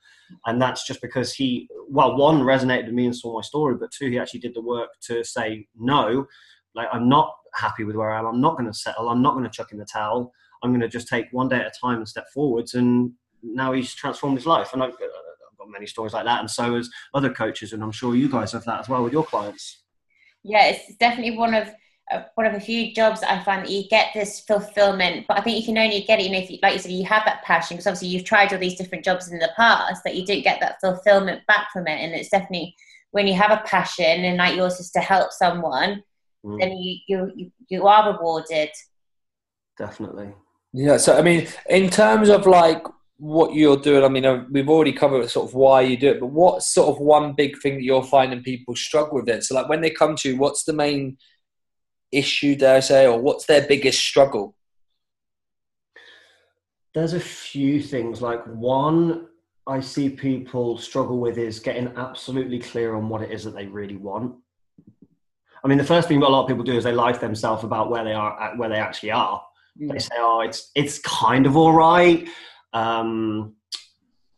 and 0.46 0.60
that's 0.60 0.86
just 0.86 1.00
because 1.00 1.32
he, 1.32 1.68
well, 1.88 2.16
one 2.16 2.40
resonated 2.40 2.86
with 2.86 2.94
me 2.94 3.06
and 3.06 3.16
saw 3.16 3.34
my 3.34 3.42
story, 3.42 3.76
but 3.76 3.90
two, 3.92 4.10
he 4.10 4.18
actually 4.18 4.40
did 4.40 4.54
the 4.54 4.62
work 4.62 4.90
to 5.02 5.22
say 5.24 5.66
no. 5.76 6.26
Like 6.74 6.88
I'm 6.92 7.08
not 7.08 7.34
happy 7.54 7.84
with 7.84 7.96
where 7.96 8.10
I 8.10 8.18
am. 8.18 8.26
I'm 8.26 8.40
not 8.40 8.56
going 8.56 8.70
to 8.70 8.76
settle. 8.76 9.08
I'm 9.08 9.22
not 9.22 9.32
going 9.32 9.44
to 9.44 9.50
chuck 9.50 9.72
in 9.72 9.78
the 9.78 9.84
towel. 9.84 10.32
I'm 10.62 10.70
going 10.70 10.80
to 10.80 10.88
just 10.88 11.08
take 11.08 11.26
one 11.32 11.48
day 11.48 11.56
at 11.56 11.66
a 11.66 11.72
time 11.80 11.98
and 11.98 12.08
step 12.08 12.26
forwards. 12.32 12.74
And 12.74 13.12
now 13.42 13.72
he's 13.72 13.94
transformed 13.94 14.38
his 14.38 14.46
life. 14.46 14.72
And 14.72 14.82
I, 14.82 14.90
got 15.62 15.70
many 15.70 15.86
stories 15.86 16.12
like 16.12 16.24
that, 16.24 16.40
and 16.40 16.50
so 16.50 16.74
as 16.74 16.90
other 17.14 17.30
coaches, 17.30 17.72
and 17.72 17.82
I'm 17.82 17.92
sure 17.92 18.14
you 18.14 18.28
guys 18.28 18.52
have 18.52 18.64
that 18.64 18.80
as 18.80 18.88
well 18.88 19.02
with 19.02 19.12
your 19.12 19.24
clients. 19.24 19.82
Yeah, 20.42 20.66
it's 20.66 20.96
definitely 20.96 21.36
one 21.36 21.54
of 21.54 21.68
uh, 22.10 22.22
one 22.34 22.46
of 22.46 22.54
a 22.54 22.60
few 22.60 22.92
jobs 22.92 23.22
I 23.22 23.42
find 23.44 23.64
that 23.64 23.70
you 23.70 23.88
get 23.88 24.08
this 24.12 24.40
fulfillment, 24.40 25.26
but 25.28 25.38
I 25.38 25.42
think 25.42 25.58
you 25.58 25.64
can 25.64 25.78
only 25.78 26.02
get 26.02 26.18
it, 26.18 26.24
you 26.24 26.32
know, 26.32 26.38
if 26.38 26.50
you, 26.50 26.58
like 26.62 26.74
you 26.74 26.78
said, 26.80 26.90
you 26.90 27.04
have 27.04 27.24
that 27.24 27.42
passion 27.44 27.76
because 27.76 27.86
obviously 27.86 28.08
you've 28.08 28.24
tried 28.24 28.52
all 28.52 28.58
these 28.58 28.76
different 28.76 29.04
jobs 29.04 29.30
in 29.30 29.38
the 29.38 29.52
past 29.56 30.02
that 30.04 30.16
you 30.16 30.26
do 30.26 30.42
get 30.42 30.60
that 30.60 30.80
fulfillment 30.80 31.46
back 31.46 31.68
from 31.72 31.86
it, 31.86 32.00
and 32.00 32.14
it's 32.14 32.28
definitely 32.28 32.74
when 33.12 33.26
you 33.26 33.34
have 33.34 33.50
a 33.50 33.62
passion 33.64 34.24
and 34.24 34.38
like 34.38 34.56
yours 34.56 34.80
is 34.80 34.90
to 34.90 35.00
help 35.00 35.32
someone, 35.32 36.02
mm. 36.44 36.58
then 36.58 36.72
you, 36.72 36.98
you 37.06 37.52
you 37.68 37.86
are 37.86 38.12
rewarded. 38.12 38.70
Definitely. 39.78 40.34
Yeah. 40.72 40.96
So 40.96 41.16
I 41.16 41.22
mean, 41.22 41.46
in 41.68 41.90
terms 41.90 42.28
of 42.28 42.46
like 42.46 42.82
what 43.22 43.54
you're 43.54 43.76
doing, 43.76 44.02
I 44.02 44.08
mean, 44.08 44.26
uh, 44.26 44.44
we've 44.50 44.68
already 44.68 44.92
covered 44.92 45.30
sort 45.30 45.48
of 45.48 45.54
why 45.54 45.82
you 45.82 45.96
do 45.96 46.10
it, 46.10 46.18
but 46.18 46.26
what 46.26 46.64
sort 46.64 46.88
of 46.88 47.00
one 47.00 47.34
big 47.34 47.56
thing 47.62 47.76
that 47.76 47.84
you're 47.84 48.02
finding 48.02 48.42
people 48.42 48.74
struggle 48.74 49.14
with 49.14 49.28
it? 49.28 49.44
So, 49.44 49.54
like 49.54 49.68
when 49.68 49.80
they 49.80 49.90
come 49.90 50.16
to 50.16 50.30
you, 50.30 50.36
what's 50.36 50.64
the 50.64 50.72
main 50.72 51.18
issue, 52.10 52.56
dare 52.56 52.78
I 52.78 52.80
say, 52.80 53.06
or 53.06 53.20
what's 53.20 53.46
their 53.46 53.64
biggest 53.64 54.00
struggle? 54.00 54.56
There's 56.94 57.12
a 57.12 57.20
few 57.20 57.80
things. 57.80 58.20
Like 58.20 58.44
one, 58.44 59.28
I 59.68 59.78
see 59.78 60.08
people 60.08 60.76
struggle 60.76 61.20
with 61.20 61.38
is 61.38 61.60
getting 61.60 61.92
absolutely 61.96 62.58
clear 62.58 62.96
on 62.96 63.08
what 63.08 63.22
it 63.22 63.30
is 63.30 63.44
that 63.44 63.54
they 63.54 63.66
really 63.66 63.98
want. 63.98 64.34
I 65.62 65.68
mean, 65.68 65.78
the 65.78 65.84
first 65.84 66.08
thing 66.08 66.20
a 66.24 66.28
lot 66.28 66.42
of 66.42 66.48
people 66.48 66.64
do 66.64 66.76
is 66.76 66.82
they 66.82 66.90
lie 66.90 67.12
to 67.12 67.20
themselves 67.20 67.62
about 67.62 67.88
where 67.88 68.02
they 68.02 68.14
are, 68.14 68.56
where 68.56 68.68
they 68.68 68.80
actually 68.80 69.12
are. 69.12 69.40
Mm. 69.80 69.92
They 69.92 69.98
say, 70.00 70.16
"Oh, 70.18 70.40
it's 70.40 70.72
it's 70.74 70.98
kind 70.98 71.46
of 71.46 71.56
all 71.56 71.72
right." 71.72 72.28
Um, 72.72 73.54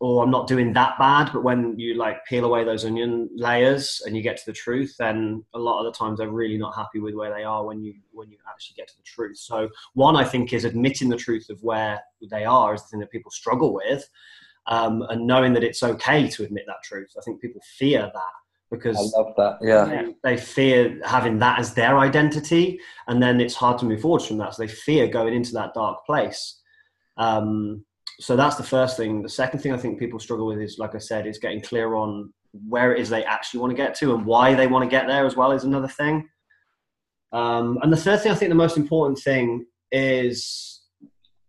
or 0.00 0.23
I'm 0.23 0.31
not 0.31 0.47
doing 0.47 0.73
that 0.75 0.99
bad. 0.99 1.31
But 1.33 1.45
when 1.45 1.79
you 1.79 1.95
like 1.95 2.25
peel 2.26 2.45
away 2.45 2.64
those 2.64 2.85
onion 2.85 3.31
layers 3.35 4.03
and 4.05 4.17
you 4.17 4.23
get 4.23 4.37
to 4.37 4.47
the 4.47 4.53
truth, 4.53 4.97
then 4.99 5.43
a 5.55 5.59
lot 5.59 5.81
of 5.81 5.91
the 5.91 5.97
times 5.97 6.19
they're 6.19 6.29
really 6.29 6.59
not 6.59 6.75
happy 6.75 7.00
with 7.00 7.14
where 7.14 7.33
they 7.33 7.45
are 7.45 7.64
when 7.64 7.83
you 7.83 7.95
when 8.12 8.31
you 8.31 8.37
actually 8.49 8.75
get 8.76 8.88
to 8.88 8.97
the 8.97 9.03
truth. 9.03 9.38
So 9.38 9.69
one, 9.95 10.17
I 10.17 10.25
think, 10.25 10.53
is 10.53 10.64
admitting 10.64 11.09
the 11.09 11.17
truth 11.17 11.49
of 11.49 11.62
where 11.62 12.00
they 12.31 12.45
are 12.45 12.75
is 12.75 12.83
the 12.83 12.88
thing 12.88 13.00
that 13.00 13.11
people 13.11 13.31
struggle 13.31 13.73
with, 13.73 14.09
um, 14.67 15.03
and 15.09 15.26
knowing 15.26 15.53
that 15.55 15.64
it's 15.64 15.83
okay 15.83 16.29
to 16.29 16.45
admit 16.45 16.64
that 16.67 16.83
truth. 16.83 17.12
I 17.17 17.23
think 17.23 17.41
people 17.41 17.62
fear 17.79 18.11
that 18.12 18.33
because 18.71 18.97
I 18.97 19.19
love 19.19 19.33
that. 19.37 19.59
Yeah, 19.62 19.85
they, 19.85 20.14
they, 20.23 20.37
fear 20.37 21.00
having 21.05 21.38
that 21.38 21.59
as 21.59 21.73
their 21.75 21.99
identity, 21.99 22.81
and 23.07 23.23
then 23.23 23.41
it's 23.41 23.55
hard 23.55 23.79
to 23.79 23.87
move 23.87 24.00
forward 24.00 24.23
from 24.23 24.38
that. 24.38 24.55
So 24.55 24.62
they 24.62 24.69
fear 24.69 25.07
going 25.07 25.35
into 25.35 25.53
that 25.53 25.75
dark 25.75 26.05
place. 26.05 26.61
Um, 27.17 27.85
so 28.21 28.37
that's 28.37 28.56
the 28.56 28.62
first 28.62 28.97
thing. 28.97 29.23
The 29.23 29.28
second 29.28 29.61
thing 29.61 29.73
I 29.73 29.76
think 29.76 29.99
people 29.99 30.18
struggle 30.18 30.47
with 30.47 30.59
is, 30.59 30.78
like 30.78 30.94
I 30.94 30.99
said, 30.99 31.26
is 31.26 31.38
getting 31.38 31.61
clear 31.61 31.94
on 31.94 32.33
where 32.68 32.94
it 32.94 33.00
is 33.00 33.09
they 33.09 33.25
actually 33.25 33.61
want 33.61 33.71
to 33.73 33.76
get 33.76 33.94
to 33.97 34.14
and 34.14 34.25
why 34.25 34.54
they 34.54 34.68
want 34.68 34.85
to 34.85 34.90
get 34.90 35.06
there 35.06 35.26
as 35.26 35.37
well 35.37 35.52
is 35.52 35.64
another 35.64 35.88
thing. 35.88 36.28
Um, 37.33 37.78
and 37.83 37.92
the 37.92 37.97
third 37.97 38.21
thing, 38.21 38.30
I 38.30 38.37
think 38.37 38.50
the 38.50 38.54
most 38.54 38.76
important 38.76 39.18
thing 39.18 39.66
is 39.90 40.83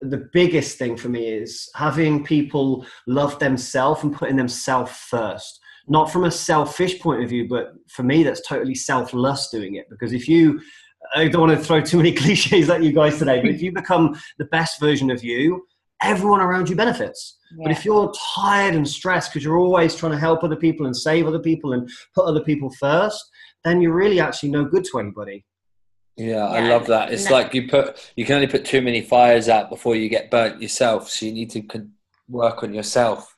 the 0.01 0.27
biggest 0.33 0.77
thing 0.77 0.97
for 0.97 1.09
me 1.09 1.27
is 1.27 1.69
having 1.75 2.23
people 2.23 2.85
love 3.07 3.37
themselves 3.39 4.03
and 4.03 4.13
putting 4.13 4.35
themselves 4.35 4.91
first. 4.91 5.59
Not 5.87 6.11
from 6.11 6.23
a 6.23 6.31
selfish 6.31 6.99
point 6.99 7.23
of 7.23 7.29
view, 7.29 7.47
but 7.47 7.73
for 7.89 8.01
me, 8.01 8.23
that's 8.23 8.47
totally 8.47 8.73
selfless 8.73 9.49
doing 9.49 9.75
it. 9.75 9.85
Because 9.89 10.13
if 10.13 10.27
you 10.27 10.59
I 11.13 11.27
don't 11.27 11.47
want 11.47 11.57
to 11.57 11.63
throw 11.63 11.81
too 11.81 11.97
many 11.97 12.11
cliches 12.15 12.69
at 12.69 12.81
you 12.81 12.91
guys 12.91 13.19
today, 13.19 13.39
but 13.41 13.51
if 13.51 13.61
you 13.61 13.71
become 13.71 14.19
the 14.39 14.45
best 14.45 14.79
version 14.79 15.11
of 15.11 15.23
you, 15.23 15.63
everyone 16.01 16.41
around 16.41 16.69
you 16.69 16.75
benefits. 16.75 17.37
Yeah. 17.57 17.63
But 17.63 17.71
if 17.71 17.85
you're 17.85 18.13
tired 18.35 18.75
and 18.75 18.87
stressed 18.87 19.31
because 19.31 19.43
you're 19.43 19.57
always 19.57 19.95
trying 19.95 20.11
to 20.11 20.17
help 20.17 20.43
other 20.43 20.55
people 20.55 20.85
and 20.85 20.95
save 20.95 21.27
other 21.27 21.39
people 21.39 21.73
and 21.73 21.89
put 22.13 22.25
other 22.25 22.43
people 22.43 22.69
first, 22.79 23.23
then 23.63 23.81
you're 23.81 23.93
really 23.93 24.19
actually 24.19 24.49
no 24.49 24.65
good 24.65 24.85
to 24.85 24.99
anybody. 24.99 25.45
Yeah, 26.17 26.27
yeah, 26.27 26.45
I 26.45 26.69
love 26.69 26.87
that. 26.87 27.11
It's 27.11 27.25
no. 27.25 27.31
like 27.31 27.53
you 27.53 27.67
put 27.67 28.11
you 28.15 28.23
can 28.25 28.35
only 28.35 28.47
put 28.47 28.63
too 28.63 28.81
many 28.81 29.01
fires 29.01 29.49
out 29.49 29.69
before 29.69 29.95
you 29.95 30.07
get 30.07 30.31
burnt 30.31 30.61
yourself. 30.61 31.09
So 31.09 31.25
you 31.25 31.33
need 31.33 31.49
to 31.51 31.63
work 32.29 32.63
on 32.63 32.73
yourself. 32.73 33.35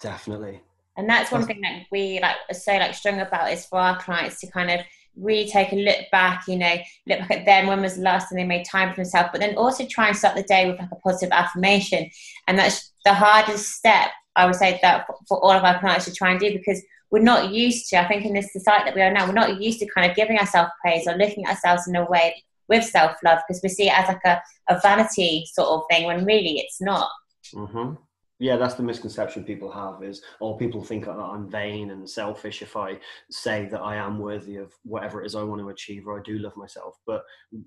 Definitely. 0.00 0.62
And 0.96 1.08
that's 1.08 1.30
one 1.30 1.46
thing 1.46 1.60
that 1.60 1.82
we 1.92 2.20
like 2.20 2.36
so 2.52 2.72
like 2.72 2.94
strong 2.94 3.20
about 3.20 3.52
is 3.52 3.66
for 3.66 3.78
our 3.78 3.98
clients 3.98 4.40
to 4.40 4.50
kind 4.50 4.70
of 4.70 4.80
really 5.16 5.48
take 5.48 5.72
a 5.72 5.76
look 5.76 5.98
back, 6.12 6.44
you 6.46 6.56
know, 6.56 6.76
look 7.06 7.20
back 7.20 7.30
at 7.30 7.46
them, 7.46 7.66
when 7.66 7.82
was 7.82 7.96
the 7.96 8.02
last 8.02 8.28
time 8.28 8.36
they 8.36 8.44
made 8.44 8.64
time 8.64 8.90
for 8.90 8.96
themselves, 8.96 9.30
but 9.32 9.40
then 9.40 9.56
also 9.56 9.86
try 9.86 10.08
and 10.08 10.16
start 10.16 10.36
the 10.36 10.42
day 10.42 10.68
with 10.68 10.78
like 10.78 10.90
a 10.92 10.96
positive 10.96 11.32
affirmation. 11.32 12.08
And 12.46 12.58
that's 12.58 12.92
the 13.04 13.14
hardest 13.14 13.72
step, 13.72 14.10
I 14.36 14.46
would 14.46 14.56
say, 14.56 14.78
that 14.82 15.06
for 15.28 15.38
all 15.38 15.52
of 15.52 15.64
our 15.64 15.78
clients 15.78 16.04
to 16.06 16.12
try 16.12 16.30
and 16.30 16.40
do 16.40 16.52
because 16.52 16.82
we're 17.10 17.22
not 17.22 17.52
used 17.52 17.88
to, 17.90 18.00
I 18.00 18.08
think 18.08 18.24
in 18.24 18.34
this 18.34 18.52
society 18.52 18.84
that 18.86 18.94
we 18.94 19.02
are 19.02 19.12
now, 19.12 19.26
we're 19.26 19.32
not 19.32 19.60
used 19.60 19.78
to 19.80 19.86
kind 19.86 20.10
of 20.10 20.16
giving 20.16 20.38
ourselves 20.38 20.70
praise 20.80 21.06
or 21.06 21.14
looking 21.16 21.44
at 21.44 21.50
ourselves 21.50 21.88
in 21.88 21.96
a 21.96 22.04
way 22.04 22.42
with 22.68 22.84
self 22.84 23.16
love 23.24 23.38
because 23.46 23.62
we 23.62 23.68
see 23.68 23.88
it 23.88 23.98
as 23.98 24.08
like 24.08 24.24
a, 24.24 24.42
a 24.68 24.80
vanity 24.80 25.44
sort 25.52 25.68
of 25.68 25.82
thing 25.90 26.06
when 26.06 26.24
really 26.24 26.58
it's 26.58 26.80
not. 26.80 27.08
Mm-hmm 27.54 27.94
yeah 28.38 28.56
that's 28.56 28.74
the 28.74 28.82
misconception 28.82 29.44
people 29.44 29.70
have 29.70 30.02
is 30.02 30.20
or 30.40 30.54
oh, 30.54 30.56
people 30.56 30.82
think 30.82 31.06
that 31.06 31.12
i'm 31.12 31.48
vain 31.50 31.90
and 31.90 32.08
selfish 32.08 32.60
if 32.60 32.76
i 32.76 32.98
say 33.30 33.66
that 33.66 33.80
i 33.80 33.96
am 33.96 34.18
worthy 34.18 34.56
of 34.56 34.72
whatever 34.84 35.22
it 35.22 35.26
is 35.26 35.34
i 35.34 35.42
want 35.42 35.60
to 35.60 35.70
achieve 35.70 36.06
or 36.06 36.18
i 36.18 36.22
do 36.22 36.38
love 36.38 36.56
myself. 36.56 36.96
But 37.06 37.22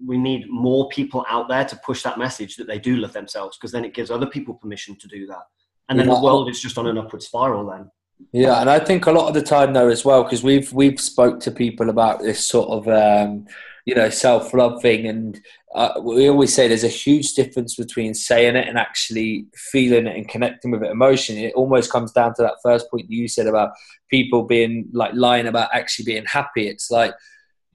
we 0.06 0.18
need 0.18 0.50
more 0.50 0.90
people 0.90 1.26
out 1.30 1.48
there 1.48 1.66
to 1.66 1.80
push 1.86 2.04
that 2.04 2.20
message 2.20 2.56
that 2.58 2.68
they 2.68 2.80
do 2.80 2.98
love 2.98 3.14
themselves 3.14 3.58
because 3.58 3.72
then 3.72 3.86
it 3.86 3.94
gives 3.94 4.12
other 4.12 4.28
people 4.28 4.54
permission 4.54 4.96
to 4.98 5.08
do 5.08 5.26
that. 5.28 5.44
And 5.88 5.98
then 5.98 6.08
yeah. 6.08 6.16
the 6.16 6.22
world 6.22 6.50
is 6.50 6.62
just 6.62 6.78
on 6.78 6.88
an 6.88 6.98
upward 6.98 7.24
spiral 7.24 7.66
then. 7.66 7.90
Yeah 8.34 8.60
and 8.60 8.70
i 8.70 8.80
think 8.80 9.06
a 9.06 9.12
lot 9.12 9.30
of 9.30 9.34
the 9.34 9.42
time 9.42 9.72
though 9.72 9.88
as 9.88 10.04
well 10.04 10.24
because 10.24 10.44
we've 10.44 10.72
we've 10.74 11.00
spoke 11.00 11.40
to 11.40 11.52
people 11.52 11.90
about 11.90 12.22
this 12.22 12.46
sort 12.46 12.68
of 12.70 12.88
um 12.90 13.46
you 13.86 13.96
know 13.96 14.10
self 14.10 14.54
love 14.54 14.82
thing 14.82 15.08
and 15.08 15.42
uh, 15.76 16.00
we 16.02 16.28
always 16.28 16.54
say 16.54 16.68
there's 16.68 16.84
a 16.84 16.88
huge 16.88 17.34
difference 17.34 17.76
between 17.76 18.14
saying 18.14 18.56
it 18.56 18.68
and 18.68 18.78
actually 18.78 19.46
feeling 19.56 20.08
it 20.08 20.16
and 20.16 20.28
connecting 20.28 20.72
with 20.72 20.82
it 20.82 20.90
emotionally. 20.90 21.46
It 21.46 21.54
almost 21.54 21.92
comes 21.92 22.12
down 22.12 22.34
to 22.36 22.42
that 22.42 22.56
first 22.64 22.90
point 22.90 23.08
that 23.08 23.14
you 23.14 23.28
said 23.28 23.46
about 23.46 23.74
people 24.10 24.44
being 24.44 24.90
like 24.94 25.14
lying 25.14 25.46
about 25.46 25.70
actually 25.72 26.06
being 26.06 26.26
happy. 26.26 26.68
It's 26.68 26.90
like 26.90 27.14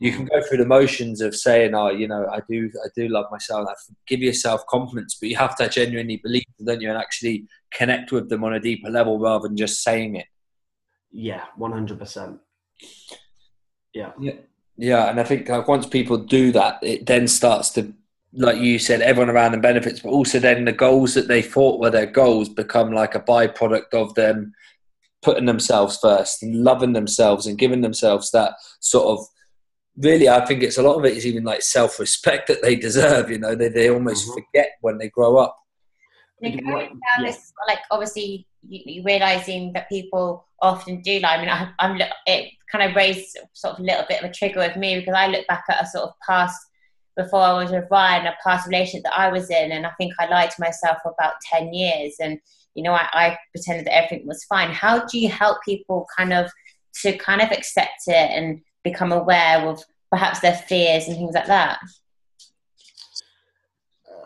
you 0.00 0.12
can 0.12 0.24
go 0.24 0.42
through 0.42 0.58
the 0.58 0.66
motions 0.66 1.20
of 1.20 1.36
saying, 1.36 1.74
"Oh, 1.74 1.90
you 1.90 2.08
know, 2.08 2.26
I 2.30 2.40
do, 2.48 2.68
I 2.84 2.88
do 2.96 3.08
love 3.08 3.26
myself." 3.30 3.68
I 3.68 3.74
give 4.08 4.20
yourself 4.20 4.66
confidence, 4.66 5.16
but 5.20 5.28
you 5.28 5.36
have 5.36 5.56
to 5.56 5.68
genuinely 5.68 6.16
believe 6.16 6.44
them, 6.58 6.66
don't 6.66 6.80
you, 6.80 6.88
and 6.88 6.98
actually 6.98 7.46
connect 7.72 8.10
with 8.10 8.28
them 8.28 8.42
on 8.42 8.54
a 8.54 8.60
deeper 8.60 8.90
level 8.90 9.20
rather 9.20 9.46
than 9.46 9.56
just 9.56 9.84
saying 9.84 10.16
it. 10.16 10.26
Yeah, 11.12 11.44
one 11.56 11.70
hundred 11.70 12.00
percent. 12.00 12.40
Yeah. 13.92 14.10
Yeah. 14.18 14.32
Yeah, 14.76 15.08
and 15.08 15.20
I 15.20 15.24
think 15.24 15.48
like, 15.48 15.68
once 15.68 15.86
people 15.86 16.18
do 16.18 16.52
that, 16.52 16.78
it 16.82 17.06
then 17.06 17.28
starts 17.28 17.70
to, 17.70 17.92
like 18.32 18.58
you 18.58 18.78
said, 18.78 19.02
everyone 19.02 19.30
around 19.30 19.52
them 19.52 19.60
benefits, 19.60 20.00
but 20.00 20.10
also 20.10 20.38
then 20.38 20.64
the 20.64 20.72
goals 20.72 21.14
that 21.14 21.28
they 21.28 21.42
thought 21.42 21.80
were 21.80 21.90
their 21.90 22.06
goals 22.06 22.48
become 22.48 22.92
like 22.92 23.14
a 23.14 23.20
byproduct 23.20 23.94
of 23.94 24.14
them 24.14 24.52
putting 25.24 25.46
themselves 25.46 25.98
first 26.00 26.42
and 26.42 26.62
loving 26.62 26.92
themselves 26.92 27.46
and 27.46 27.58
giving 27.58 27.80
themselves 27.80 28.30
that 28.30 28.52
sort 28.80 29.06
of 29.06 29.26
really 29.96 30.28
i 30.28 30.44
think 30.44 30.62
it's 30.62 30.76
a 30.76 30.82
lot 30.82 30.96
of 30.96 31.04
it 31.04 31.16
is 31.16 31.26
even 31.26 31.44
like 31.44 31.62
self-respect 31.62 32.46
that 32.46 32.62
they 32.62 32.76
deserve 32.76 33.30
you 33.30 33.38
know 33.38 33.54
they, 33.54 33.68
they 33.68 33.88
almost 33.88 34.26
mm-hmm. 34.26 34.34
forget 34.34 34.72
when 34.82 34.98
they 34.98 35.08
grow 35.08 35.36
up 35.38 35.56
going 36.42 36.58
down 36.66 37.00
yeah. 37.20 37.24
this 37.24 37.52
like 37.66 37.78
obviously 37.90 38.46
you, 38.68 38.80
you, 38.84 39.02
realizing 39.02 39.72
that 39.72 39.88
people 39.88 40.46
often 40.60 41.00
do 41.00 41.18
lie 41.20 41.36
i 41.36 41.40
mean 41.40 41.48
I, 41.48 41.70
i'm 41.78 41.98
it 42.26 42.52
kind 42.74 42.90
of 42.90 42.96
raised 42.96 43.38
sort 43.52 43.74
of 43.74 43.80
a 43.80 43.82
little 43.82 44.04
bit 44.08 44.22
of 44.22 44.28
a 44.28 44.32
trigger 44.32 44.58
with 44.58 44.76
me 44.76 44.98
because 44.98 45.14
I 45.14 45.28
look 45.28 45.46
back 45.46 45.64
at 45.68 45.82
a 45.82 45.86
sort 45.86 46.08
of 46.08 46.14
past 46.26 46.58
before 47.16 47.40
I 47.40 47.52
was 47.52 47.70
with 47.70 47.84
Ryan, 47.88 48.26
a 48.26 48.34
past 48.42 48.66
relationship 48.66 49.04
that 49.04 49.16
I 49.16 49.30
was 49.30 49.48
in, 49.48 49.70
and 49.70 49.86
I 49.86 49.92
think 49.92 50.12
I 50.18 50.26
lied 50.26 50.50
to 50.50 50.60
myself 50.60 50.98
for 51.00 51.14
about 51.16 51.34
10 51.52 51.72
years. 51.72 52.16
And, 52.20 52.40
you 52.74 52.82
know, 52.82 52.92
I, 52.92 53.08
I 53.12 53.38
pretended 53.52 53.86
that 53.86 53.94
everything 53.94 54.26
was 54.26 54.42
fine. 54.44 54.70
How 54.70 55.06
do 55.06 55.20
you 55.20 55.28
help 55.28 55.58
people 55.64 56.08
kind 56.16 56.32
of 56.32 56.50
to 57.02 57.16
kind 57.16 57.40
of 57.40 57.52
accept 57.52 58.08
it 58.08 58.30
and 58.32 58.60
become 58.82 59.12
aware 59.12 59.64
of 59.68 59.80
perhaps 60.10 60.40
their 60.40 60.56
fears 60.56 61.06
and 61.06 61.16
things 61.16 61.36
like 61.36 61.46
that? 61.46 61.78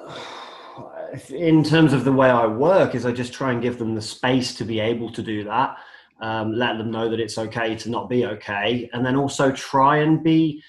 In 1.28 1.64
terms 1.64 1.92
of 1.92 2.04
the 2.04 2.12
way 2.12 2.30
I 2.30 2.46
work, 2.46 2.94
is 2.94 3.04
I 3.04 3.12
just 3.12 3.34
try 3.34 3.52
and 3.52 3.60
give 3.60 3.78
them 3.78 3.94
the 3.94 4.02
space 4.02 4.54
to 4.54 4.64
be 4.64 4.80
able 4.80 5.12
to 5.12 5.22
do 5.22 5.44
that 5.44 5.76
um, 6.20 6.52
let 6.52 6.78
them 6.78 6.90
know 6.90 7.08
that 7.08 7.20
it's 7.20 7.38
okay 7.38 7.74
to 7.76 7.90
not 7.90 8.08
be 8.08 8.26
okay, 8.26 8.88
and 8.92 9.04
then 9.04 9.16
also 9.16 9.52
try 9.52 9.98
and 9.98 10.22
be 10.22 10.62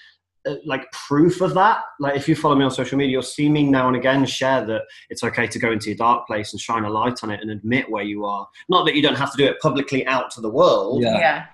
uh, 0.46 0.54
like 0.64 0.90
proof 0.92 1.40
of 1.40 1.52
that. 1.54 1.82
Like 1.98 2.16
if 2.16 2.28
you 2.28 2.34
follow 2.34 2.54
me 2.54 2.64
on 2.64 2.70
social 2.70 2.96
media, 2.96 3.12
you'll 3.12 3.22
see 3.22 3.48
me 3.48 3.64
now 3.64 3.88
and 3.88 3.96
again 3.96 4.24
share 4.24 4.64
that 4.64 4.82
it's 5.10 5.22
okay 5.22 5.46
to 5.46 5.58
go 5.58 5.70
into 5.70 5.88
your 5.88 5.96
dark 5.96 6.26
place 6.26 6.52
and 6.52 6.60
shine 6.60 6.84
a 6.84 6.90
light 6.90 7.22
on 7.22 7.30
it 7.30 7.40
and 7.40 7.50
admit 7.50 7.90
where 7.90 8.04
you 8.04 8.24
are. 8.24 8.48
Not 8.68 8.86
that 8.86 8.94
you 8.94 9.02
don't 9.02 9.16
have 9.16 9.32
to 9.32 9.36
do 9.36 9.44
it 9.44 9.60
publicly 9.60 10.06
out 10.06 10.30
to 10.32 10.40
the 10.40 10.48
world. 10.48 11.02
Yeah. 11.02 11.18
yeah. 11.18 11.46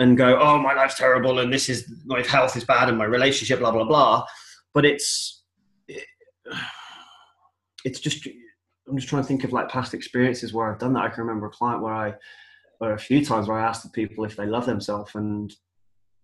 And 0.00 0.16
go, 0.16 0.36
oh, 0.40 0.58
my 0.58 0.74
life's 0.74 0.96
terrible, 0.96 1.38
and 1.38 1.52
this 1.52 1.68
is 1.68 1.88
my 2.04 2.22
health 2.22 2.56
is 2.56 2.64
bad, 2.64 2.88
and 2.88 2.98
my 2.98 3.04
relationship, 3.04 3.60
blah 3.60 3.70
blah 3.70 3.84
blah. 3.84 4.24
But 4.72 4.84
it's 4.84 5.44
it, 5.86 6.04
it's 7.84 8.00
just 8.00 8.26
I'm 8.88 8.96
just 8.96 9.08
trying 9.08 9.22
to 9.22 9.28
think 9.28 9.44
of 9.44 9.52
like 9.52 9.68
past 9.68 9.94
experiences 9.94 10.52
where 10.52 10.70
I've 10.70 10.80
done 10.80 10.94
that. 10.94 11.04
I 11.04 11.08
can 11.08 11.22
remember 11.22 11.46
a 11.46 11.50
client 11.50 11.82
where 11.82 11.94
I 11.94 12.14
or 12.80 12.92
a 12.92 12.98
few 12.98 13.24
times 13.24 13.48
where 13.48 13.58
I 13.58 13.66
asked 13.66 13.82
the 13.82 13.90
people 13.90 14.24
if 14.24 14.36
they 14.36 14.46
love 14.46 14.66
themselves 14.66 15.14
and 15.14 15.54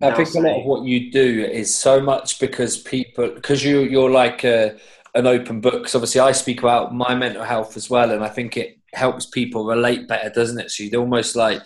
I 0.02 0.14
think 0.14 0.35
a 0.35 0.40
lot 0.40 0.61
of 0.61 0.64
what 0.64 0.85
you 0.85 1.11
do 1.11 1.45
is 1.45 1.75
so 1.75 2.00
much 2.00 2.38
because 2.38 2.78
people 2.78 3.30
because 3.35 3.62
you 3.62 3.80
you're 3.80 4.11
like 4.11 4.45
a, 4.45 4.76
an 5.14 5.26
open 5.26 5.61
book. 5.61 5.75
Because 5.75 5.95
obviously 5.95 6.21
I 6.21 6.33
speak 6.33 6.61
about 6.61 6.95
my 6.95 7.14
mental 7.14 7.45
health 7.45 7.76
as 7.76 7.90
well, 7.90 8.11
and 8.11 8.25
I 8.25 8.28
think 8.28 8.57
it 8.57 8.78
helps 8.95 9.26
people 9.26 9.66
relate 9.66 10.09
better, 10.09 10.30
doesn't 10.30 10.59
it? 10.59 10.71
So 10.71 10.85
you 10.85 10.99
almost 10.99 11.37
like 11.37 11.61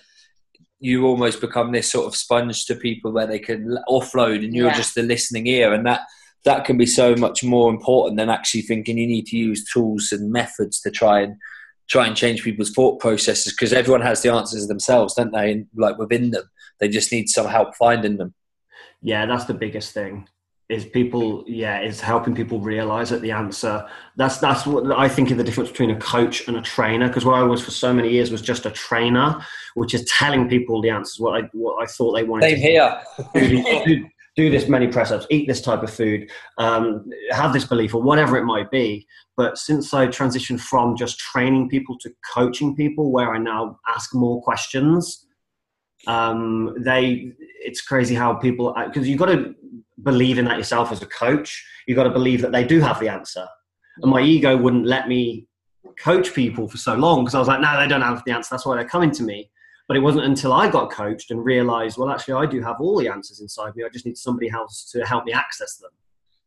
you 0.80 1.06
almost 1.06 1.40
become 1.40 1.70
this 1.70 1.90
sort 1.90 2.06
of 2.06 2.16
sponge 2.16 2.66
to 2.66 2.74
people 2.74 3.12
where 3.12 3.26
they 3.26 3.38
can 3.38 3.78
offload, 3.88 4.44
and 4.44 4.52
you're 4.52 4.66
yeah. 4.66 4.76
just 4.76 4.96
the 4.96 5.02
listening 5.02 5.46
ear, 5.46 5.72
and 5.72 5.86
that 5.86 6.00
that 6.44 6.64
can 6.64 6.76
be 6.76 6.86
so 6.86 7.14
much 7.14 7.44
more 7.44 7.70
important 7.70 8.18
than 8.18 8.30
actually 8.30 8.62
thinking 8.62 8.98
you 8.98 9.06
need 9.06 9.26
to 9.26 9.36
use 9.36 9.64
tools 9.64 10.10
and 10.10 10.32
methods 10.32 10.80
to 10.80 10.90
try 10.90 11.20
and 11.20 11.36
try 11.88 12.06
and 12.06 12.16
change 12.16 12.42
people's 12.42 12.70
thought 12.70 13.00
processes 13.00 13.52
because 13.52 13.72
everyone 13.72 14.00
has 14.00 14.22
the 14.22 14.32
answers 14.32 14.66
themselves, 14.66 15.14
don't 15.14 15.32
they? 15.32 15.52
And 15.52 15.66
like 15.74 15.98
within 15.98 16.30
them, 16.30 16.50
they 16.80 16.88
just 16.88 17.12
need 17.12 17.28
some 17.28 17.46
help 17.46 17.74
finding 17.76 18.16
them. 18.16 18.34
Yeah, 19.02 19.26
that's 19.26 19.44
the 19.44 19.54
biggest 19.54 19.92
thing. 19.92 20.28
Is 20.70 20.86
people, 20.86 21.44
yeah, 21.46 21.82
is 21.82 22.00
helping 22.00 22.34
people 22.34 22.58
realize 22.58 23.10
that 23.10 23.20
the 23.20 23.32
answer. 23.32 23.86
That's 24.16 24.38
that's 24.38 24.66
what 24.66 24.98
I 24.98 25.10
think 25.10 25.30
of 25.30 25.36
the 25.36 25.44
difference 25.44 25.70
between 25.70 25.90
a 25.90 26.00
coach 26.00 26.48
and 26.48 26.56
a 26.56 26.62
trainer. 26.62 27.06
Because 27.06 27.26
what 27.26 27.34
I 27.34 27.42
was 27.42 27.62
for 27.62 27.70
so 27.70 27.92
many 27.92 28.10
years 28.10 28.30
was 28.30 28.40
just 28.40 28.64
a 28.64 28.70
trainer, 28.70 29.44
which 29.74 29.92
is 29.92 30.06
telling 30.06 30.48
people 30.48 30.80
the 30.80 30.88
answers 30.88 31.20
what 31.20 31.44
I 31.44 31.48
what 31.52 31.82
I 31.82 31.86
thought 31.86 32.14
they 32.14 32.24
wanted. 32.24 32.48
Same 32.48 32.58
here. 32.58 33.00
do, 33.34 34.08
do 34.36 34.50
this 34.50 34.68
many 34.68 34.88
press 34.88 35.10
ups, 35.10 35.26
eat 35.30 35.46
this 35.46 35.60
type 35.60 35.82
of 35.82 35.90
food, 35.90 36.30
um, 36.58 37.08
have 37.30 37.52
this 37.52 37.64
belief, 37.64 37.94
or 37.94 38.02
whatever 38.02 38.36
it 38.36 38.44
might 38.44 38.70
be. 38.70 39.06
But 39.36 39.58
since 39.58 39.94
I 39.94 40.06
transitioned 40.08 40.60
from 40.60 40.96
just 40.96 41.18
training 41.18 41.68
people 41.68 41.96
to 42.00 42.10
coaching 42.32 42.74
people, 42.74 43.12
where 43.12 43.32
I 43.34 43.38
now 43.38 43.78
ask 43.88 44.14
more 44.14 44.42
questions, 44.42 45.26
um, 46.06 46.74
they 46.84 47.32
it's 47.64 47.80
crazy 47.80 48.14
how 48.14 48.34
people 48.34 48.74
because 48.86 49.08
you've 49.08 49.18
got 49.18 49.26
to 49.26 49.54
believe 50.02 50.38
in 50.38 50.44
that 50.46 50.58
yourself 50.58 50.92
as 50.92 51.02
a 51.02 51.06
coach. 51.06 51.64
You've 51.86 51.96
got 51.96 52.04
to 52.04 52.10
believe 52.10 52.42
that 52.42 52.52
they 52.52 52.64
do 52.64 52.80
have 52.80 53.00
the 53.00 53.08
answer. 53.08 53.46
And 54.02 54.10
my 54.10 54.20
ego 54.20 54.56
wouldn't 54.56 54.86
let 54.86 55.08
me 55.08 55.46
coach 55.98 56.34
people 56.34 56.68
for 56.68 56.76
so 56.76 56.94
long 56.94 57.24
because 57.24 57.34
I 57.34 57.38
was 57.38 57.48
like, 57.48 57.60
no, 57.60 57.78
they 57.78 57.86
don't 57.86 58.02
have 58.02 58.22
the 58.26 58.32
answer. 58.32 58.48
That's 58.50 58.66
why 58.66 58.76
they're 58.76 58.88
coming 58.88 59.12
to 59.12 59.22
me. 59.22 59.50
But 59.86 59.96
it 59.98 60.00
wasn't 60.00 60.24
until 60.24 60.52
I 60.52 60.70
got 60.70 60.90
coached 60.90 61.30
and 61.30 61.44
realized, 61.44 61.98
well, 61.98 62.08
actually, 62.08 62.34
I 62.34 62.46
do 62.46 62.62
have 62.62 62.76
all 62.80 62.98
the 62.98 63.08
answers 63.08 63.40
inside 63.40 63.76
me. 63.76 63.84
I 63.84 63.88
just 63.90 64.06
need 64.06 64.16
somebody 64.16 64.48
else 64.50 64.90
to 64.92 65.04
help 65.04 65.24
me 65.24 65.32
access 65.32 65.76
them. 65.76 65.90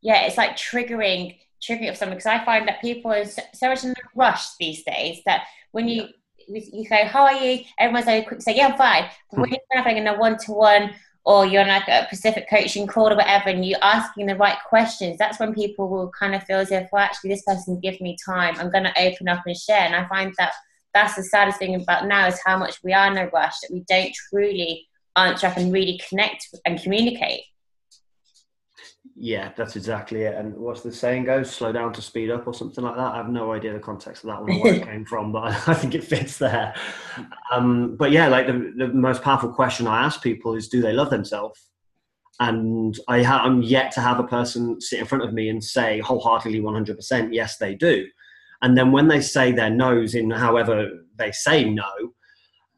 Yeah, 0.02 0.22
it's 0.22 0.38
like 0.38 0.58
triggering 0.58 1.38
triggering 1.62 1.90
of 1.90 1.98
something 1.98 2.18
because 2.18 2.28
I 2.28 2.44
find 2.46 2.68
that 2.68 2.82
people 2.82 3.12
are 3.12 3.26
so, 3.26 3.68
much 3.68 3.84
in 3.84 3.92
a 3.92 3.94
rush 4.16 4.56
these 4.60 4.84
days 4.84 5.22
that 5.26 5.46
when 5.72 5.88
you 5.88 6.08
yeah. 6.48 6.62
you 6.72 6.88
go, 6.88 7.06
"How 7.06 7.24
are 7.24 7.34
you?" 7.34 7.64
Everyone's 7.80 8.06
like, 8.06 8.28
quick 8.28 8.42
say, 8.42 8.56
"Yeah, 8.56 8.68
I'm 8.68 8.78
fine." 8.78 9.10
But 9.32 9.42
when 9.42 9.50
you're 9.52 9.60
having 9.84 9.98
in 9.98 10.08
a 10.08 10.18
one 10.18 10.38
to 10.40 10.54
one 10.54 10.94
or 11.26 11.46
you're 11.46 11.62
on 11.62 11.68
like 11.68 11.90
a 11.90 12.08
Pacific 12.10 12.50
coaching 12.50 12.88
call 12.88 13.12
or 13.12 13.18
whatever, 13.18 13.50
and 13.50 13.66
you're 13.66 13.84
asking 13.84 14.28
the 14.28 14.36
right 14.36 14.58
questions, 14.70 15.18
that's 15.18 15.40
when 15.40 15.54
people 15.54 15.90
will 15.90 16.10
kind 16.18 16.34
of 16.34 16.44
feel 16.44 16.60
as 16.60 16.72
if, 16.72 16.88
well, 16.94 17.04
actually, 17.04 17.32
this 17.32 17.44
person 17.44 17.82
give 17.82 18.00
me 18.00 18.16
time. 18.26 18.56
I'm 18.58 18.72
going 18.72 18.86
to 18.86 18.98
open 18.98 19.28
up 19.28 19.44
and 19.46 19.58
share. 19.58 19.82
And 19.82 19.94
I 19.94 20.08
find 20.08 20.34
that 20.38 20.54
that's 20.94 21.16
the 21.16 21.24
saddest 21.24 21.60
thing 21.60 21.76
about 21.76 22.08
now 22.08 22.28
is 22.28 22.40
how 22.46 22.58
much 22.58 22.78
we 22.84 22.94
are 22.94 23.12
in 23.12 23.18
a 23.18 23.28
rush 23.30 23.54
that 23.62 23.72
we 23.72 23.84
don't 23.88 24.14
truly 24.30 24.88
answer 25.16 25.48
up 25.48 25.58
and 25.58 25.74
really 25.74 26.00
connect 26.10 26.48
and 26.66 26.82
communicate. 26.82 27.42
Yeah, 29.20 29.52
that's 29.58 29.76
exactly 29.76 30.24
it. 30.24 30.36
And 30.36 30.56
what's 30.56 30.82
the 30.82 30.92
saying 30.92 31.24
goes? 31.26 31.50
Slow 31.50 31.72
down 31.72 31.92
to 31.94 32.04
speed 32.04 32.30
up 32.30 32.46
or 32.46 32.54
something 32.54 32.84
like 32.84 32.96
that. 32.96 33.14
I 33.14 33.18
have 33.18 33.30
no 33.30 33.52
idea 33.52 33.74
the 33.74 33.80
context 33.80 34.24
of 34.24 34.30
that 34.30 34.44
one 34.44 34.60
where 34.60 34.76
it 34.76 34.84
came 34.88 35.06
from, 35.06 35.32
but 35.32 35.44
I 35.68 35.74
think 35.74 35.96
it 35.96 36.04
fits 36.04 36.38
there. 36.38 36.76
Um, 37.52 37.96
but 37.96 38.12
yeah, 38.12 38.28
like 38.28 38.46
the, 38.46 38.74
the 38.78 38.88
most 38.90 39.24
powerful 39.24 39.52
question 39.52 39.88
I 39.88 40.04
ask 40.04 40.22
people 40.22 40.54
is 40.54 40.70
do 40.70 40.82
they 40.82 40.94
love 40.94 41.10
themselves? 41.10 41.60
And 42.40 42.98
I 43.08 43.24
ha- 43.24 43.42
I'm 43.44 43.64
yet 43.64 43.92
to 43.94 44.02
have 44.02 44.20
a 44.20 44.24
person 44.24 44.80
sit 44.80 45.00
in 45.00 45.08
front 45.08 45.24
of 45.24 45.34
me 45.34 45.50
and 45.50 45.64
say 45.64 46.00
wholeheartedly 46.00 46.62
100%, 46.62 47.34
yes, 47.34 47.58
they 47.58 47.74
do. 47.74 48.06
And 48.62 48.78
then 48.78 48.92
when 48.92 49.08
they 49.08 49.22
say 49.22 49.52
their 49.52 49.70
no's 49.70 50.16
in 50.16 50.32
however 50.32 50.90
they 51.18 51.32
say 51.32 51.70
no, 51.70 51.86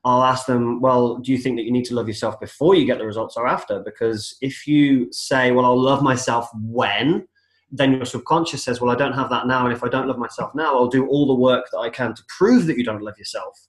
I'll 0.05 0.23
ask 0.23 0.45
them, 0.45 0.79
well, 0.81 1.17
do 1.17 1.31
you 1.31 1.37
think 1.37 1.57
that 1.57 1.63
you 1.63 1.71
need 1.71 1.85
to 1.85 1.95
love 1.95 2.07
yourself 2.07 2.39
before 2.39 2.75
you 2.75 2.85
get 2.85 2.97
the 2.99 3.05
results 3.05 3.35
or 3.35 3.47
after? 3.47 3.79
Because 3.79 4.37
if 4.41 4.65
you 4.65 5.11
say, 5.11 5.51
well, 5.51 5.65
I'll 5.65 5.81
love 5.81 6.01
myself 6.01 6.49
when, 6.55 7.27
then 7.71 7.93
your 7.93 8.05
subconscious 8.05 8.63
says, 8.63 8.79
well, 8.81 8.91
I 8.91 8.95
don't 8.95 9.13
have 9.13 9.29
that 9.29 9.45
now. 9.45 9.65
And 9.65 9.73
if 9.73 9.83
I 9.83 9.89
don't 9.89 10.07
love 10.07 10.17
myself 10.17 10.55
now, 10.55 10.73
I'll 10.75 10.87
do 10.87 11.05
all 11.07 11.27
the 11.27 11.35
work 11.35 11.65
that 11.71 11.79
I 11.79 11.89
can 11.89 12.13
to 12.15 12.23
prove 12.37 12.65
that 12.67 12.77
you 12.77 12.83
don't 12.83 13.01
love 13.01 13.17
yourself. 13.17 13.59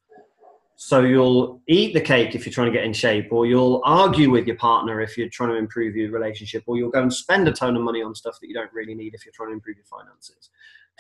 So 0.77 1.01
you'll 1.01 1.61
eat 1.69 1.93
the 1.93 2.01
cake 2.01 2.35
if 2.35 2.47
you're 2.47 2.53
trying 2.55 2.73
to 2.73 2.79
get 2.79 2.85
in 2.85 2.95
shape, 2.95 3.31
or 3.33 3.45
you'll 3.45 3.83
argue 3.85 4.31
with 4.31 4.47
your 4.47 4.57
partner 4.57 5.03
if 5.03 5.19
you're 5.19 5.29
trying 5.29 5.51
to 5.51 5.57
improve 5.57 5.95
your 5.95 6.11
relationship, 6.11 6.63
or 6.67 6.79
you'll 6.79 6.91
go 6.91 7.03
and 7.03 7.13
spend 7.13 7.47
a 7.49 7.53
ton 7.53 7.77
of 7.77 7.83
money 7.83 8.03
on 8.03 8.15
stuff 8.15 8.39
that 8.41 8.49
you 8.49 8.55
don't 8.55 8.73
really 8.73 8.95
need 8.95 9.15
if 9.15 9.27
you're 9.27 9.35
trying 9.35 9.51
to 9.51 9.55
improve 9.55 9.77
your 9.77 9.85
finances 9.85 10.49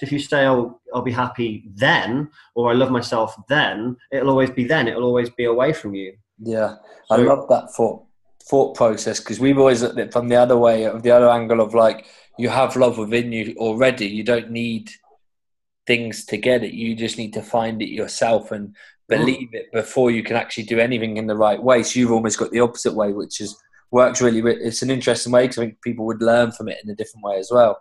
if 0.02 0.12
you 0.12 0.18
say, 0.18 0.46
"Oh, 0.46 0.80
I'll 0.94 1.02
be 1.02 1.12
happy 1.12 1.70
then," 1.74 2.30
or 2.54 2.70
"I 2.70 2.74
love 2.74 2.90
myself 2.90 3.34
then," 3.48 3.96
it'll 4.12 4.30
always 4.30 4.50
be 4.50 4.64
then. 4.64 4.88
It'll 4.88 5.04
always 5.04 5.30
be 5.30 5.44
away 5.44 5.72
from 5.72 5.94
you. 5.94 6.16
Yeah, 6.38 6.76
so, 7.06 7.14
I 7.14 7.16
love 7.18 7.48
that 7.48 7.72
thought 7.72 8.04
thought 8.48 8.74
process 8.74 9.20
because 9.20 9.38
we've 9.38 9.58
always 9.58 9.82
looked 9.82 9.98
at 9.98 10.08
it 10.08 10.12
from 10.12 10.28
the 10.28 10.36
other 10.36 10.56
way, 10.56 10.84
of 10.84 11.02
the 11.02 11.10
other 11.10 11.28
angle 11.28 11.60
of 11.60 11.74
like 11.74 12.06
you 12.38 12.48
have 12.48 12.76
love 12.76 12.98
within 12.98 13.32
you 13.32 13.54
already. 13.58 14.06
You 14.06 14.24
don't 14.24 14.50
need 14.50 14.90
things 15.86 16.24
to 16.26 16.36
get 16.36 16.62
it. 16.62 16.72
You 16.72 16.94
just 16.94 17.18
need 17.18 17.32
to 17.34 17.42
find 17.42 17.82
it 17.82 17.90
yourself 17.90 18.52
and 18.52 18.74
believe 19.08 19.48
it 19.52 19.72
before 19.72 20.10
you 20.10 20.22
can 20.22 20.36
actually 20.36 20.64
do 20.64 20.78
anything 20.78 21.16
in 21.16 21.26
the 21.26 21.36
right 21.36 21.62
way. 21.62 21.82
So 21.82 21.98
you've 21.98 22.12
almost 22.12 22.38
got 22.38 22.50
the 22.52 22.60
opposite 22.60 22.94
way, 22.94 23.12
which 23.12 23.40
is 23.40 23.56
works 23.90 24.22
really. 24.22 24.40
It's 24.52 24.82
an 24.82 24.90
interesting 24.90 25.32
way 25.32 25.44
because 25.44 25.58
I 25.58 25.62
think 25.62 25.82
people 25.82 26.06
would 26.06 26.22
learn 26.22 26.52
from 26.52 26.68
it 26.68 26.78
in 26.82 26.90
a 26.90 26.94
different 26.94 27.24
way 27.24 27.38
as 27.38 27.50
well. 27.52 27.80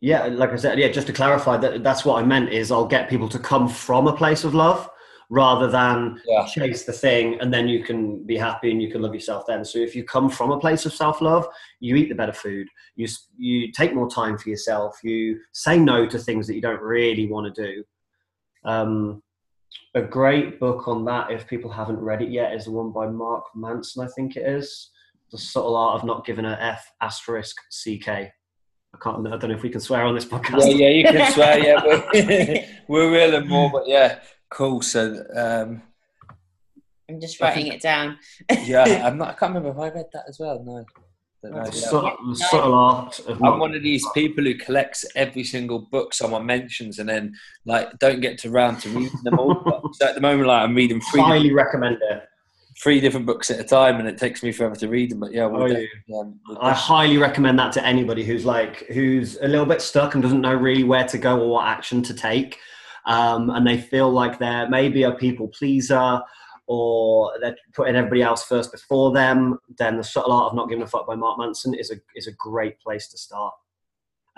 Yeah, 0.00 0.26
like 0.26 0.50
I 0.50 0.56
said, 0.56 0.78
yeah, 0.78 0.88
just 0.88 1.06
to 1.06 1.12
clarify 1.12 1.56
that 1.58 1.82
that's 1.82 2.04
what 2.04 2.22
I 2.22 2.26
meant 2.26 2.50
is 2.50 2.70
I'll 2.70 2.86
get 2.86 3.08
people 3.08 3.28
to 3.30 3.38
come 3.38 3.68
from 3.68 4.06
a 4.06 4.16
place 4.16 4.44
of 4.44 4.54
love 4.54 4.88
rather 5.28 5.66
than 5.66 6.20
yeah. 6.26 6.46
chase 6.46 6.84
the 6.84 6.92
thing 6.92 7.40
and 7.40 7.52
then 7.52 7.66
you 7.66 7.82
can 7.82 8.24
be 8.24 8.36
happy 8.36 8.70
and 8.70 8.80
you 8.80 8.90
can 8.90 9.02
love 9.02 9.14
yourself 9.14 9.44
then. 9.46 9.64
So 9.64 9.78
if 9.78 9.96
you 9.96 10.04
come 10.04 10.30
from 10.30 10.52
a 10.52 10.60
place 10.60 10.86
of 10.86 10.92
self-love, 10.92 11.48
you 11.80 11.96
eat 11.96 12.08
the 12.08 12.14
better 12.14 12.32
food, 12.32 12.68
you 12.94 13.08
you 13.36 13.72
take 13.72 13.94
more 13.94 14.08
time 14.08 14.38
for 14.38 14.48
yourself, 14.48 14.98
you 15.02 15.40
say 15.52 15.78
no 15.78 16.06
to 16.06 16.18
things 16.18 16.46
that 16.46 16.54
you 16.54 16.60
don't 16.60 16.80
really 16.80 17.26
want 17.26 17.52
to 17.52 17.66
do. 17.66 17.84
Um, 18.64 19.22
a 19.94 20.02
great 20.02 20.60
book 20.60 20.88
on 20.88 21.04
that, 21.06 21.30
if 21.30 21.46
people 21.46 21.70
haven't 21.70 21.98
read 21.98 22.22
it 22.22 22.30
yet, 22.30 22.54
is 22.54 22.66
the 22.66 22.70
one 22.70 22.92
by 22.92 23.06
Mark 23.06 23.44
Manson, 23.54 24.04
I 24.04 24.08
think 24.14 24.36
it 24.36 24.46
is. 24.46 24.90
The 25.32 25.38
subtle 25.38 25.76
art 25.76 25.98
of 25.98 26.06
not 26.06 26.24
giving 26.24 26.44
a 26.44 26.56
F 26.60 26.92
asterisk 27.00 27.56
CK. 27.70 28.30
I 28.96 29.04
can't. 29.04 29.26
I 29.26 29.36
don't 29.36 29.50
know 29.50 29.56
if 29.56 29.62
we 29.62 29.70
can 29.70 29.80
swear 29.80 30.04
on 30.04 30.14
this 30.14 30.24
podcast. 30.24 30.66
Yeah, 30.66 30.88
yeah, 30.88 30.88
you 30.88 31.04
can 31.04 31.32
swear. 31.32 31.58
Yeah, 31.58 31.84
we're, 31.84 32.64
we're 32.88 33.12
real 33.12 33.34
and 33.34 33.48
more, 33.48 33.70
but 33.70 33.86
yeah, 33.86 34.20
cool. 34.50 34.80
So 34.82 35.24
um, 35.34 35.82
I'm 37.08 37.20
just 37.20 37.40
writing 37.40 37.64
think, 37.64 37.74
it 37.74 37.82
down. 37.82 38.18
yeah, 38.64 39.02
I'm 39.06 39.18
not. 39.18 39.28
I 39.28 39.32
can't 39.34 39.54
remember 39.54 39.70
if 39.70 39.78
I 39.78 39.94
read 39.94 40.06
that 40.12 40.24
as 40.28 40.38
well. 40.38 40.62
No. 40.64 40.84
No, 41.42 41.62
subtle, 41.70 42.34
subtle 42.34 42.74
art. 42.74 43.20
I'm 43.28 43.60
one 43.60 43.72
of 43.72 43.82
these 43.82 44.04
people 44.14 44.42
who 44.42 44.56
collects 44.56 45.04
every 45.14 45.44
single 45.44 45.78
book 45.78 46.12
someone 46.12 46.44
mentions, 46.44 46.98
and 46.98 47.08
then 47.08 47.36
like 47.64 47.96
don't 48.00 48.20
get 48.20 48.38
to 48.38 48.50
round 48.50 48.80
to 48.80 48.88
reading 48.88 49.20
them 49.22 49.38
all. 49.38 49.90
so 49.92 50.08
at 50.08 50.16
the 50.16 50.20
moment, 50.20 50.48
like 50.48 50.62
I'm 50.62 50.74
reading 50.74 51.00
three. 51.00 51.20
Highly 51.20 51.52
recommend 51.52 51.98
it 52.02 52.22
three 52.82 53.00
different 53.00 53.26
books 53.26 53.50
at 53.50 53.60
a 53.60 53.64
time, 53.64 53.98
and 53.98 54.08
it 54.08 54.18
takes 54.18 54.42
me 54.42 54.52
forever 54.52 54.76
to 54.76 54.88
read 54.88 55.10
them. 55.10 55.20
But 55.20 55.32
yeah, 55.32 55.46
we'll 55.46 55.62
oh. 55.62 56.20
Um, 56.20 56.40
we'll 56.46 56.58
I 56.60 56.72
highly 56.72 57.18
recommend 57.18 57.58
that 57.58 57.72
to 57.72 57.84
anybody 57.84 58.24
who's 58.24 58.44
like 58.44 58.86
who's 58.88 59.36
a 59.40 59.48
little 59.48 59.66
bit 59.66 59.82
stuck 59.82 60.14
and 60.14 60.22
doesn't 60.22 60.40
know 60.40 60.54
really 60.54 60.84
where 60.84 61.06
to 61.06 61.18
go 61.18 61.40
or 61.40 61.48
what 61.48 61.66
action 61.66 62.02
to 62.02 62.14
take, 62.14 62.58
um, 63.06 63.50
and 63.50 63.66
they 63.66 63.78
feel 63.78 64.10
like 64.10 64.38
they're 64.38 64.68
maybe 64.68 65.04
a 65.04 65.12
people 65.12 65.48
pleaser 65.48 66.20
or 66.68 67.32
they're 67.40 67.56
putting 67.74 67.94
everybody 67.94 68.22
else 68.22 68.44
first 68.44 68.72
before 68.72 69.12
them. 69.12 69.58
Then 69.78 69.96
the 69.96 70.04
subtle 70.04 70.32
art 70.32 70.50
of 70.50 70.56
not 70.56 70.68
giving 70.68 70.82
a 70.82 70.86
fuck 70.86 71.06
by 71.06 71.14
Mark 71.14 71.38
Manson 71.38 71.74
is 71.74 71.90
a 71.90 71.96
is 72.14 72.26
a 72.26 72.32
great 72.32 72.78
place 72.80 73.08
to 73.08 73.18
start. 73.18 73.54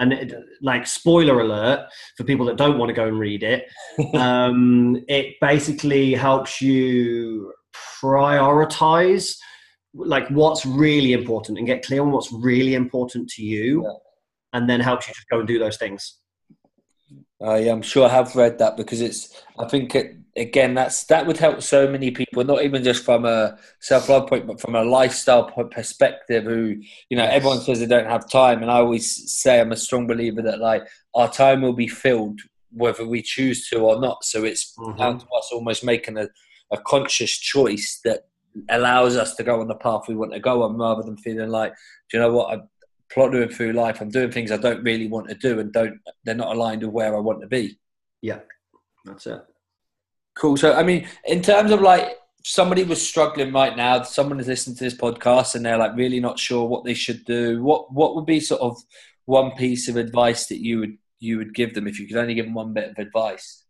And 0.00 0.12
it, 0.12 0.32
like 0.62 0.86
spoiler 0.86 1.40
alert 1.40 1.88
for 2.16 2.22
people 2.22 2.46
that 2.46 2.56
don't 2.56 2.78
want 2.78 2.88
to 2.88 2.94
go 2.94 3.08
and 3.08 3.18
read 3.18 3.42
it, 3.42 3.66
um, 4.14 5.02
it 5.08 5.34
basically 5.40 6.14
helps 6.14 6.62
you 6.62 7.52
prioritize 8.02 9.36
like 9.94 10.28
what's 10.28 10.64
really 10.66 11.12
important 11.12 11.58
and 11.58 11.66
get 11.66 11.84
clear 11.84 12.02
on 12.02 12.12
what's 12.12 12.32
really 12.32 12.74
important 12.74 13.28
to 13.28 13.42
you 13.42 13.82
yeah. 13.84 13.90
and 14.52 14.68
then 14.68 14.80
helps 14.80 15.08
you 15.08 15.14
just 15.14 15.28
go 15.28 15.38
and 15.38 15.48
do 15.48 15.58
those 15.58 15.76
things 15.76 16.18
uh, 17.40 17.54
yeah, 17.54 17.72
I'm 17.72 17.82
sure 17.82 18.06
I 18.06 18.10
have 18.10 18.34
read 18.34 18.58
that 18.58 18.76
because 18.76 19.00
it's. 19.00 19.42
I 19.58 19.66
think 19.68 19.94
it, 19.94 20.16
again 20.36 20.74
that's 20.74 21.04
that 21.04 21.26
would 21.26 21.36
help 21.36 21.62
so 21.62 21.88
many 21.88 22.10
people, 22.10 22.42
not 22.44 22.62
even 22.64 22.82
just 22.82 23.04
from 23.04 23.24
a 23.24 23.56
self 23.80 24.08
love 24.08 24.28
point, 24.28 24.46
but 24.46 24.60
from 24.60 24.74
a 24.74 24.82
lifestyle 24.82 25.44
perspective. 25.70 26.44
Who 26.44 26.76
you 27.08 27.16
know, 27.16 27.24
everyone 27.24 27.60
says 27.60 27.78
they 27.78 27.86
don't 27.86 28.10
have 28.10 28.28
time, 28.28 28.62
and 28.62 28.70
I 28.70 28.78
always 28.78 29.32
say 29.32 29.60
I'm 29.60 29.72
a 29.72 29.76
strong 29.76 30.08
believer 30.08 30.42
that 30.42 30.58
like 30.58 30.82
our 31.14 31.30
time 31.30 31.62
will 31.62 31.74
be 31.74 31.88
filled 31.88 32.40
whether 32.72 33.06
we 33.06 33.22
choose 33.22 33.68
to 33.68 33.78
or 33.78 34.00
not. 34.00 34.24
So 34.24 34.44
it's 34.44 34.74
mm-hmm. 34.76 34.98
down 34.98 35.18
to 35.20 35.26
us 35.26 35.50
almost 35.52 35.84
making 35.84 36.18
a 36.18 36.28
a 36.70 36.78
conscious 36.78 37.36
choice 37.36 38.00
that 38.04 38.26
allows 38.68 39.16
us 39.16 39.34
to 39.36 39.42
go 39.42 39.60
on 39.60 39.68
the 39.68 39.74
path 39.74 40.08
we 40.08 40.14
want 40.14 40.32
to 40.32 40.40
go 40.40 40.62
on 40.62 40.76
rather 40.76 41.02
than 41.02 41.16
feeling 41.16 41.48
like, 41.48 41.72
do 42.10 42.16
you 42.16 42.22
know 42.22 42.32
what, 42.32 42.52
I'm 42.52 42.68
plodding 43.10 43.48
through 43.48 43.72
life, 43.72 44.00
I'm 44.00 44.10
doing 44.10 44.30
things 44.30 44.50
I 44.50 44.56
don't 44.56 44.82
really 44.82 45.08
want 45.08 45.28
to 45.28 45.34
do 45.34 45.60
and 45.60 45.72
don't 45.72 45.98
they're 46.24 46.34
not 46.34 46.54
aligned 46.54 46.82
with 46.82 46.92
where 46.92 47.16
I 47.16 47.20
want 47.20 47.40
to 47.40 47.46
be. 47.46 47.78
Yeah, 48.20 48.40
that's 49.04 49.26
it. 49.26 49.42
Cool. 50.34 50.56
So 50.56 50.74
I 50.74 50.82
mean, 50.82 51.08
in 51.24 51.42
terms 51.42 51.70
of 51.70 51.80
like 51.80 52.16
somebody 52.44 52.84
was 52.84 53.06
struggling 53.06 53.52
right 53.52 53.76
now, 53.76 54.02
someone 54.02 54.40
is 54.40 54.48
listening 54.48 54.76
to 54.76 54.84
this 54.84 54.94
podcast 54.94 55.54
and 55.54 55.64
they're 55.64 55.78
like 55.78 55.96
really 55.96 56.20
not 56.20 56.38
sure 56.38 56.66
what 56.66 56.84
they 56.84 56.94
should 56.94 57.24
do, 57.24 57.62
what 57.62 57.92
what 57.92 58.14
would 58.14 58.26
be 58.26 58.40
sort 58.40 58.60
of 58.60 58.76
one 59.24 59.52
piece 59.52 59.88
of 59.88 59.96
advice 59.96 60.46
that 60.46 60.62
you 60.62 60.80
would 60.80 60.98
you 61.20 61.38
would 61.38 61.54
give 61.54 61.74
them 61.74 61.86
if 61.86 61.98
you 61.98 62.06
could 62.06 62.16
only 62.16 62.34
give 62.34 62.46
them 62.46 62.54
one 62.54 62.72
bit 62.72 62.90
of 62.90 62.98
advice? 62.98 63.64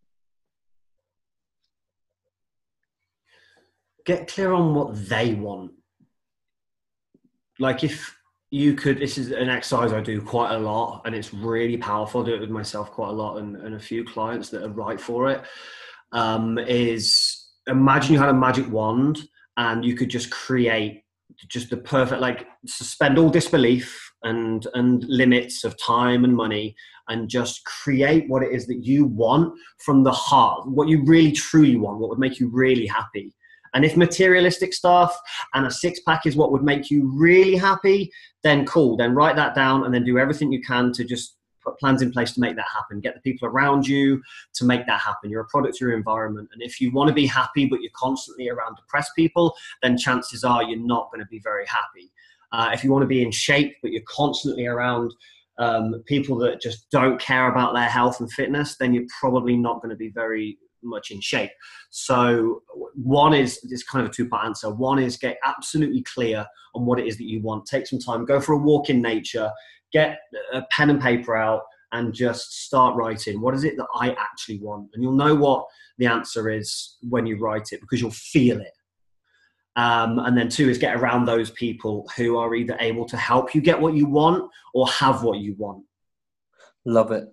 Get 4.08 4.26
clear 4.26 4.52
on 4.54 4.74
what 4.74 4.94
they 5.06 5.34
want. 5.34 5.70
Like 7.58 7.84
if 7.84 8.16
you 8.50 8.72
could, 8.74 8.98
this 8.98 9.18
is 9.18 9.30
an 9.30 9.50
exercise 9.50 9.92
I 9.92 10.00
do 10.00 10.22
quite 10.22 10.54
a 10.54 10.58
lot, 10.58 11.02
and 11.04 11.14
it's 11.14 11.34
really 11.34 11.76
powerful. 11.76 12.22
I 12.22 12.26
do 12.26 12.34
it 12.34 12.40
with 12.40 12.48
myself 12.50 12.90
quite 12.90 13.10
a 13.10 13.12
lot, 13.12 13.36
and, 13.36 13.54
and 13.56 13.74
a 13.74 13.78
few 13.78 14.04
clients 14.04 14.48
that 14.50 14.64
are 14.64 14.70
right 14.70 14.98
for 14.98 15.28
it. 15.28 15.42
Um, 16.12 16.56
is 16.56 17.48
imagine 17.66 18.14
you 18.14 18.18
had 18.18 18.30
a 18.30 18.44
magic 18.48 18.66
wand 18.70 19.28
and 19.58 19.84
you 19.84 19.94
could 19.94 20.08
just 20.08 20.30
create 20.30 21.02
just 21.48 21.68
the 21.68 21.76
perfect 21.76 22.22
like 22.22 22.46
suspend 22.66 23.18
all 23.18 23.28
disbelief 23.28 24.10
and 24.22 24.66
and 24.72 25.04
limits 25.04 25.64
of 25.64 25.76
time 25.78 26.24
and 26.24 26.34
money 26.34 26.74
and 27.08 27.28
just 27.28 27.62
create 27.66 28.24
what 28.28 28.42
it 28.42 28.52
is 28.52 28.66
that 28.66 28.82
you 28.82 29.04
want 29.04 29.52
from 29.84 30.02
the 30.02 30.10
heart 30.10 30.66
what 30.66 30.88
you 30.88 31.04
really 31.04 31.30
truly 31.30 31.76
want 31.76 31.98
what 31.98 32.08
would 32.08 32.18
make 32.18 32.40
you 32.40 32.48
really 32.50 32.86
happy 32.86 33.34
and 33.74 33.84
if 33.84 33.96
materialistic 33.96 34.72
stuff 34.72 35.18
and 35.54 35.66
a 35.66 35.70
six 35.70 36.00
pack 36.00 36.26
is 36.26 36.36
what 36.36 36.52
would 36.52 36.62
make 36.62 36.90
you 36.90 37.10
really 37.14 37.56
happy, 37.56 38.10
then 38.42 38.66
cool. 38.66 38.96
Then 38.96 39.14
write 39.14 39.36
that 39.36 39.54
down 39.54 39.84
and 39.84 39.92
then 39.92 40.04
do 40.04 40.18
everything 40.18 40.52
you 40.52 40.62
can 40.62 40.92
to 40.92 41.04
just 41.04 41.36
put 41.68 41.78
plans 41.78 42.02
in 42.02 42.12
place 42.12 42.32
to 42.32 42.40
make 42.40 42.56
that 42.56 42.66
happen. 42.74 43.00
Get 43.00 43.14
the 43.14 43.20
people 43.20 43.48
around 43.48 43.86
you 43.86 44.22
to 44.54 44.64
make 44.64 44.86
that 44.86 45.00
happen. 45.00 45.30
You're 45.30 45.42
a 45.42 45.46
product 45.46 45.76
of 45.76 45.80
your 45.80 45.92
environment. 45.92 46.48
And 46.52 46.62
if 46.62 46.80
you 46.80 46.92
want 46.92 47.08
to 47.08 47.14
be 47.14 47.26
happy, 47.26 47.66
but 47.66 47.80
you're 47.80 47.90
constantly 47.94 48.48
around 48.48 48.76
depressed 48.76 49.12
people, 49.14 49.54
then 49.82 49.98
chances 49.98 50.44
are 50.44 50.62
you're 50.62 50.78
not 50.78 51.10
going 51.10 51.20
to 51.20 51.28
be 51.28 51.40
very 51.40 51.66
happy. 51.66 52.12
Uh, 52.52 52.70
if 52.72 52.82
you 52.82 52.90
want 52.90 53.02
to 53.02 53.06
be 53.06 53.22
in 53.22 53.30
shape, 53.30 53.76
but 53.82 53.92
you're 53.92 54.02
constantly 54.08 54.66
around 54.66 55.12
um, 55.58 56.02
people 56.06 56.36
that 56.38 56.60
just 56.60 56.88
don't 56.90 57.20
care 57.20 57.50
about 57.50 57.74
their 57.74 57.88
health 57.88 58.20
and 58.20 58.32
fitness, 58.32 58.76
then 58.78 58.94
you're 58.94 59.06
probably 59.20 59.56
not 59.56 59.82
going 59.82 59.90
to 59.90 59.96
be 59.96 60.10
very 60.10 60.56
much 60.82 61.10
in 61.10 61.20
shape. 61.20 61.50
So 61.90 62.62
one 62.94 63.34
is 63.34 63.60
this 63.62 63.82
kind 63.82 64.04
of 64.04 64.10
a 64.10 64.14
two 64.14 64.28
part 64.28 64.46
answer. 64.46 64.70
One 64.70 64.98
is 64.98 65.16
get 65.16 65.38
absolutely 65.44 66.02
clear 66.02 66.46
on 66.74 66.86
what 66.86 66.98
it 66.98 67.06
is 67.06 67.16
that 67.18 67.28
you 67.28 67.40
want. 67.40 67.66
Take 67.66 67.86
some 67.86 67.98
time, 67.98 68.24
go 68.24 68.40
for 68.40 68.52
a 68.52 68.58
walk 68.58 68.90
in 68.90 69.02
nature, 69.02 69.50
get 69.92 70.18
a 70.52 70.62
pen 70.70 70.90
and 70.90 71.00
paper 71.00 71.36
out, 71.36 71.62
and 71.92 72.12
just 72.12 72.64
start 72.64 72.96
writing. 72.96 73.40
What 73.40 73.54
is 73.54 73.64
it 73.64 73.76
that 73.76 73.86
I 73.94 74.10
actually 74.12 74.58
want? 74.58 74.90
And 74.92 75.02
you'll 75.02 75.12
know 75.12 75.34
what 75.34 75.64
the 75.96 76.06
answer 76.06 76.50
is 76.50 76.96
when 77.02 77.26
you 77.26 77.38
write 77.38 77.72
it 77.72 77.80
because 77.80 78.00
you'll 78.00 78.10
feel 78.10 78.60
it. 78.60 78.72
Um, 79.76 80.18
and 80.18 80.36
then 80.36 80.48
two 80.48 80.68
is 80.68 80.76
get 80.76 80.96
around 80.96 81.24
those 81.24 81.50
people 81.52 82.08
who 82.16 82.36
are 82.36 82.54
either 82.54 82.76
able 82.80 83.04
to 83.06 83.16
help 83.16 83.54
you 83.54 83.60
get 83.60 83.80
what 83.80 83.94
you 83.94 84.06
want 84.06 84.50
or 84.74 84.88
have 84.88 85.22
what 85.22 85.38
you 85.38 85.54
want. 85.56 85.84
Love 86.84 87.12
it. 87.12 87.28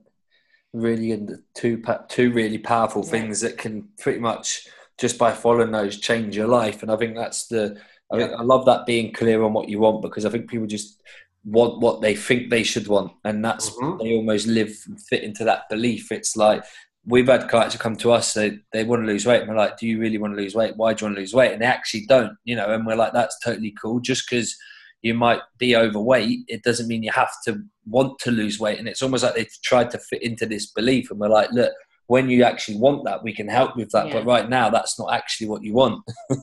Really, 0.76 1.12
and 1.14 1.40
two 1.54 1.82
two 2.10 2.32
really 2.34 2.58
powerful 2.58 3.02
things 3.02 3.40
that 3.42 3.58
can 3.58 3.88
pretty 3.98 4.20
much 4.20 4.68
just 4.98 5.18
by 5.18 5.32
following 5.32 5.72
those 5.72 6.00
change 6.00 6.36
your 6.36 6.48
life. 6.48 6.82
And 6.82 6.92
I 6.92 6.98
think 6.98 7.16
that's 7.16 7.48
the. 7.48 7.80
I, 8.12 8.18
think, 8.18 8.34
I 8.34 8.44
love 8.44 8.66
that 8.66 8.86
being 8.86 9.14
clear 9.14 9.42
on 9.42 9.54
what 9.54 9.70
you 9.70 9.80
want 9.80 10.02
because 10.02 10.26
I 10.26 10.30
think 10.30 10.50
people 10.50 10.68
just 10.68 11.02
want 11.46 11.80
what 11.80 12.02
they 12.02 12.14
think 12.14 12.50
they 12.50 12.64
should 12.64 12.88
want, 12.88 13.14
and 13.24 13.44
that's 13.44 13.70
mm-hmm. 13.70 14.04
they 14.04 14.16
almost 14.16 14.48
live 14.48 14.76
fit 15.10 15.24
into 15.24 15.46
that 15.46 15.70
belief. 15.70 16.12
It's 16.12 16.36
like 16.36 16.64
we've 17.06 17.28
had 17.28 17.48
clients 17.48 17.76
who 17.76 17.80
come 17.80 17.96
to 17.96 18.12
us 18.12 18.34
they, 18.34 18.60
they 18.74 18.84
want 18.84 19.02
to 19.02 19.08
lose 19.08 19.26
weight 19.26 19.42
and 19.42 19.50
we're 19.50 19.56
like 19.56 19.78
do 19.78 19.88
you 19.88 20.00
really 20.00 20.18
want 20.18 20.36
to 20.36 20.42
lose 20.42 20.56
weight 20.56 20.76
why 20.76 20.92
do 20.92 21.04
you 21.04 21.08
want 21.08 21.16
to 21.16 21.22
lose 21.22 21.34
weight 21.36 21.54
and 21.54 21.62
they 21.62 21.66
actually 21.66 22.04
don't 22.08 22.36
you 22.46 22.56
know 22.56 22.74
and 22.74 22.86
we're 22.86 22.96
like 22.96 23.14
that's 23.14 23.38
totally 23.40 23.74
cool 23.80 24.00
just 24.00 24.28
because 24.28 24.56
you 25.02 25.14
might 25.14 25.42
be 25.60 25.76
overweight 25.76 26.40
it 26.48 26.64
doesn't 26.64 26.88
mean 26.88 27.04
you 27.04 27.12
have 27.12 27.32
to 27.46 27.64
want 27.86 28.19
to 28.19 28.32
lose 28.32 28.60
weight. 28.60 28.80
And 28.80 28.88
it's 28.88 29.02
almost 29.02 29.24
like 29.24 29.36
they 29.36 29.48
tried 29.63 29.91
to 29.91 30.00
fit 30.00 30.24
into 30.24 30.45
this 30.45 30.67
belief 30.67 31.12
and 31.12 31.19
we're 31.19 31.30
like 31.30 31.52
look 31.52 31.74
when 32.08 32.30
you 32.30 32.43
actually 32.43 32.78
want 32.78 33.04
that 33.06 33.24
we 33.24 33.34
can 33.34 33.48
help 33.48 33.76
with 33.76 33.89
that. 33.91 34.08
Yeah. 34.08 34.13
but 34.13 34.26
right 34.26 34.50
now 34.50 34.69
that's 34.69 35.00
not 35.00 35.13
actually 35.13 35.48
what 35.48 35.63
you 35.63 35.74
want. 35.74 36.04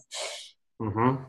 Mm-hmm 0.81 1.23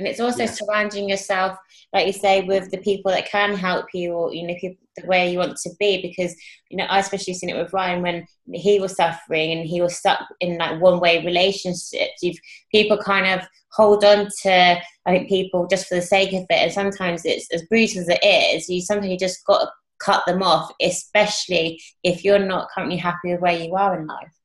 and 0.00 0.08
it's 0.08 0.20
also 0.20 0.46
surrounding 0.46 1.08
yourself 1.08 1.56
like 1.92 2.06
you 2.06 2.12
say 2.12 2.42
with 2.42 2.70
the 2.70 2.78
people 2.78 3.10
that 3.10 3.30
can 3.30 3.54
help 3.54 3.86
you 3.92 4.12
or 4.12 4.34
you 4.34 4.46
know 4.46 4.54
the 4.62 5.06
way 5.06 5.30
you 5.30 5.38
want 5.38 5.56
to 5.56 5.70
be 5.78 6.00
because 6.00 6.34
you 6.70 6.76
know 6.76 6.84
i 6.84 6.98
especially 6.98 7.34
seen 7.34 7.50
it 7.50 7.56
with 7.56 7.72
ryan 7.72 8.02
when 8.02 8.26
he 8.54 8.80
was 8.80 8.96
suffering 8.96 9.52
and 9.52 9.68
he 9.68 9.80
was 9.80 9.96
stuck 9.96 10.20
in 10.40 10.58
like 10.58 10.80
one 10.80 10.98
way 10.98 11.24
relationships. 11.24 12.22
You've 12.22 12.38
people 12.72 12.98
kind 12.98 13.26
of 13.26 13.46
hold 13.72 14.04
on 14.04 14.28
to 14.42 14.80
i 15.06 15.10
think 15.10 15.28
people 15.28 15.66
just 15.68 15.86
for 15.86 15.94
the 15.94 16.02
sake 16.02 16.32
of 16.32 16.42
it. 16.42 16.50
And 16.50 16.72
sometimes 16.72 17.24
it's 17.24 17.52
as 17.52 17.62
brutal 17.66 18.00
as 18.00 18.08
it 18.08 18.24
is 18.24 18.68
you 18.68 18.80
sometimes 18.80 19.10
you 19.10 19.18
just 19.18 19.44
got 19.44 19.64
to 19.64 19.70
cut 20.00 20.24
them 20.26 20.42
off 20.42 20.72
especially 20.80 21.80
if 22.02 22.24
you're 22.24 22.38
not 22.38 22.68
currently 22.74 22.96
happy 22.96 23.32
with 23.32 23.40
where 23.40 23.56
you 23.56 23.74
are 23.76 23.98
in 24.00 24.06
life 24.06 24.39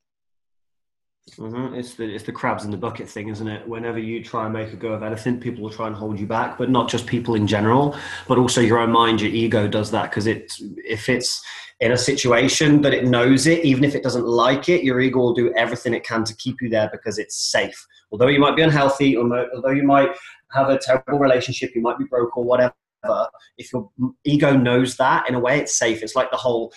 Mm-hmm. 1.31 1.73
It's 1.73 1.95
the 1.95 2.03
it's 2.03 2.23
the 2.23 2.31
crabs 2.31 2.65
in 2.65 2.71
the 2.71 2.77
bucket 2.77 3.09
thing, 3.09 3.29
isn't 3.29 3.47
it? 3.47 3.67
Whenever 3.67 3.97
you 3.97 4.23
try 4.23 4.45
and 4.45 4.53
make 4.53 4.71
a 4.73 4.75
go 4.75 4.93
of 4.93 5.01
anything, 5.01 5.39
people 5.39 5.63
will 5.63 5.71
try 5.71 5.87
and 5.87 5.95
hold 5.95 6.19
you 6.19 6.27
back. 6.27 6.57
But 6.57 6.69
not 6.69 6.87
just 6.87 7.07
people 7.07 7.33
in 7.33 7.47
general, 7.47 7.97
but 8.27 8.37
also 8.37 8.61
your 8.61 8.77
own 8.77 8.91
mind, 8.91 9.21
your 9.21 9.31
ego 9.31 9.67
does 9.67 9.89
that 9.91 10.11
because 10.11 10.27
it 10.27 10.53
if 10.77 11.09
it's 11.09 11.43
in 11.79 11.91
a 11.91 11.97
situation 11.97 12.81
that 12.83 12.93
it 12.93 13.05
knows 13.05 13.47
it, 13.47 13.65
even 13.65 13.83
if 13.83 13.95
it 13.95 14.03
doesn't 14.03 14.25
like 14.25 14.69
it, 14.69 14.83
your 14.83 15.01
ego 15.01 15.19
will 15.19 15.33
do 15.33 15.51
everything 15.55 15.95
it 15.95 16.05
can 16.05 16.23
to 16.25 16.35
keep 16.35 16.61
you 16.61 16.69
there 16.69 16.89
because 16.91 17.17
it's 17.17 17.35
safe. 17.35 17.85
Although 18.11 18.27
you 18.27 18.39
might 18.39 18.55
be 18.55 18.61
unhealthy, 18.61 19.17
or 19.17 19.27
although 19.55 19.71
you 19.71 19.83
might 19.83 20.11
have 20.51 20.69
a 20.69 20.77
terrible 20.77 21.19
relationship, 21.19 21.71
you 21.75 21.81
might 21.81 21.97
be 21.97 22.05
broke 22.05 22.37
or 22.37 22.43
whatever 22.43 22.73
if 23.57 23.71
your 23.71 23.89
ego 24.23 24.55
knows 24.55 24.97
that, 24.97 25.27
in 25.29 25.35
a 25.35 25.39
way, 25.39 25.59
it's 25.59 25.77
safe. 25.77 26.01
It's 26.03 26.15
like 26.15 26.31
the 26.31 26.37
whole 26.37 26.73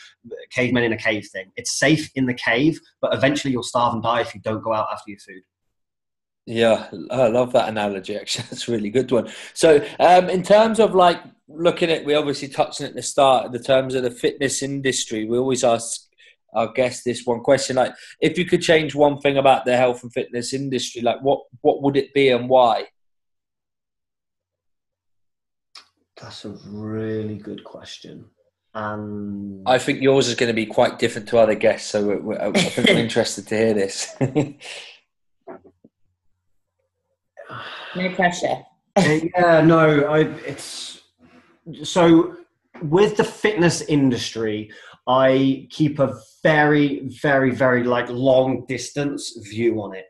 caveman 0.50 0.84
in 0.84 0.92
a 0.92 0.98
cave 0.98 1.28
thing. 1.32 1.50
It's 1.56 1.78
safe 1.78 2.10
in 2.14 2.26
the 2.26 2.34
cave, 2.34 2.80
but 3.00 3.14
eventually 3.14 3.52
you'll 3.52 3.62
starve 3.62 3.94
and 3.94 4.02
die 4.02 4.20
if 4.20 4.34
you 4.34 4.40
don't 4.40 4.62
go 4.62 4.72
out 4.72 4.88
after 4.92 5.10
your 5.10 5.20
food. 5.20 5.42
Yeah, 6.46 6.88
I 7.10 7.28
love 7.28 7.52
that 7.52 7.68
analogy. 7.68 8.16
Actually, 8.16 8.46
that's 8.50 8.68
a 8.68 8.72
really 8.72 8.88
good 8.88 9.12
one. 9.12 9.30
So, 9.52 9.84
um, 10.00 10.30
in 10.30 10.42
terms 10.42 10.80
of 10.80 10.94
like 10.94 11.20
looking 11.46 11.90
at, 11.90 12.06
we 12.06 12.14
obviously 12.14 12.48
touched 12.48 12.80
on 12.80 12.86
at 12.86 12.94
the 12.94 13.02
start, 13.02 13.52
the 13.52 13.58
terms 13.58 13.94
of 13.94 14.02
the 14.02 14.10
fitness 14.10 14.62
industry, 14.62 15.26
we 15.26 15.36
always 15.36 15.62
ask 15.62 16.08
our 16.54 16.72
guests 16.72 17.04
this 17.04 17.26
one 17.26 17.40
question: 17.40 17.76
like, 17.76 17.92
if 18.20 18.38
you 18.38 18.46
could 18.46 18.62
change 18.62 18.94
one 18.94 19.18
thing 19.20 19.36
about 19.36 19.66
the 19.66 19.76
health 19.76 20.02
and 20.02 20.12
fitness 20.12 20.54
industry, 20.54 21.02
like 21.02 21.20
what 21.20 21.40
what 21.60 21.82
would 21.82 21.98
it 21.98 22.14
be 22.14 22.30
and 22.30 22.48
why? 22.48 22.86
That's 26.28 26.44
a 26.44 26.50
really 26.66 27.38
good 27.38 27.64
question. 27.64 28.26
And 28.74 29.66
I 29.66 29.78
think 29.78 30.02
yours 30.02 30.28
is 30.28 30.34
going 30.34 30.48
to 30.48 30.54
be 30.54 30.66
quite 30.66 30.98
different 30.98 31.26
to 31.28 31.38
other 31.38 31.54
guests, 31.54 31.90
so 31.90 32.06
we're, 32.06 32.20
we're, 32.20 32.38
I 32.38 32.52
think 32.52 32.86
we're 32.86 32.98
interested 33.02 33.46
to 33.46 33.56
hear 33.56 33.72
this. 33.72 34.14
no 37.96 38.14
pressure. 38.14 38.58
Uh, 38.96 39.20
yeah, 39.36 39.60
no, 39.60 40.06
I, 40.06 40.22
it's 40.44 41.02
so 41.84 42.36
with 42.82 43.16
the 43.16 43.22
fitness 43.22 43.80
industry. 43.82 44.72
I 45.06 45.68
keep 45.70 46.00
a 46.00 46.18
very, 46.42 47.06
very, 47.06 47.52
very 47.52 47.84
like 47.84 48.08
long 48.08 48.66
distance 48.66 49.38
view 49.48 49.80
on 49.80 49.94
it. 49.94 50.06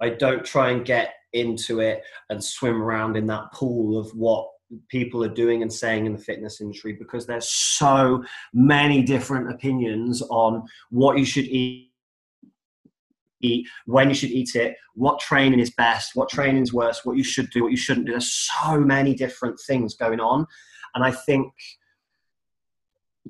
I 0.00 0.10
don't 0.10 0.44
try 0.44 0.70
and 0.70 0.84
get 0.84 1.14
into 1.32 1.80
it 1.80 2.04
and 2.30 2.42
swim 2.42 2.80
around 2.80 3.16
in 3.16 3.26
that 3.26 3.50
pool 3.52 3.98
of 3.98 4.08
what 4.16 4.51
people 4.88 5.22
are 5.22 5.28
doing 5.28 5.62
and 5.62 5.72
saying 5.72 6.06
in 6.06 6.12
the 6.12 6.18
fitness 6.18 6.60
industry 6.60 6.92
because 6.92 7.26
there's 7.26 7.48
so 7.48 8.24
many 8.52 9.02
different 9.02 9.50
opinions 9.50 10.22
on 10.30 10.62
what 10.90 11.18
you 11.18 11.24
should 11.24 11.44
eat 11.44 11.92
eat, 13.42 13.66
when 13.86 14.08
you 14.08 14.14
should 14.14 14.30
eat 14.30 14.54
it, 14.54 14.76
what 14.94 15.20
training 15.20 15.58
is 15.58 15.70
best, 15.70 16.14
what 16.14 16.28
training 16.28 16.62
is 16.62 16.72
worse, 16.72 17.04
what 17.04 17.16
you 17.16 17.24
should 17.24 17.50
do, 17.50 17.64
what 17.64 17.72
you 17.72 17.76
shouldn't 17.76 18.06
do. 18.06 18.12
There's 18.12 18.32
so 18.32 18.78
many 18.78 19.14
different 19.14 19.58
things 19.66 19.94
going 19.94 20.20
on. 20.20 20.46
And 20.94 21.04
I 21.04 21.10
think 21.10 21.52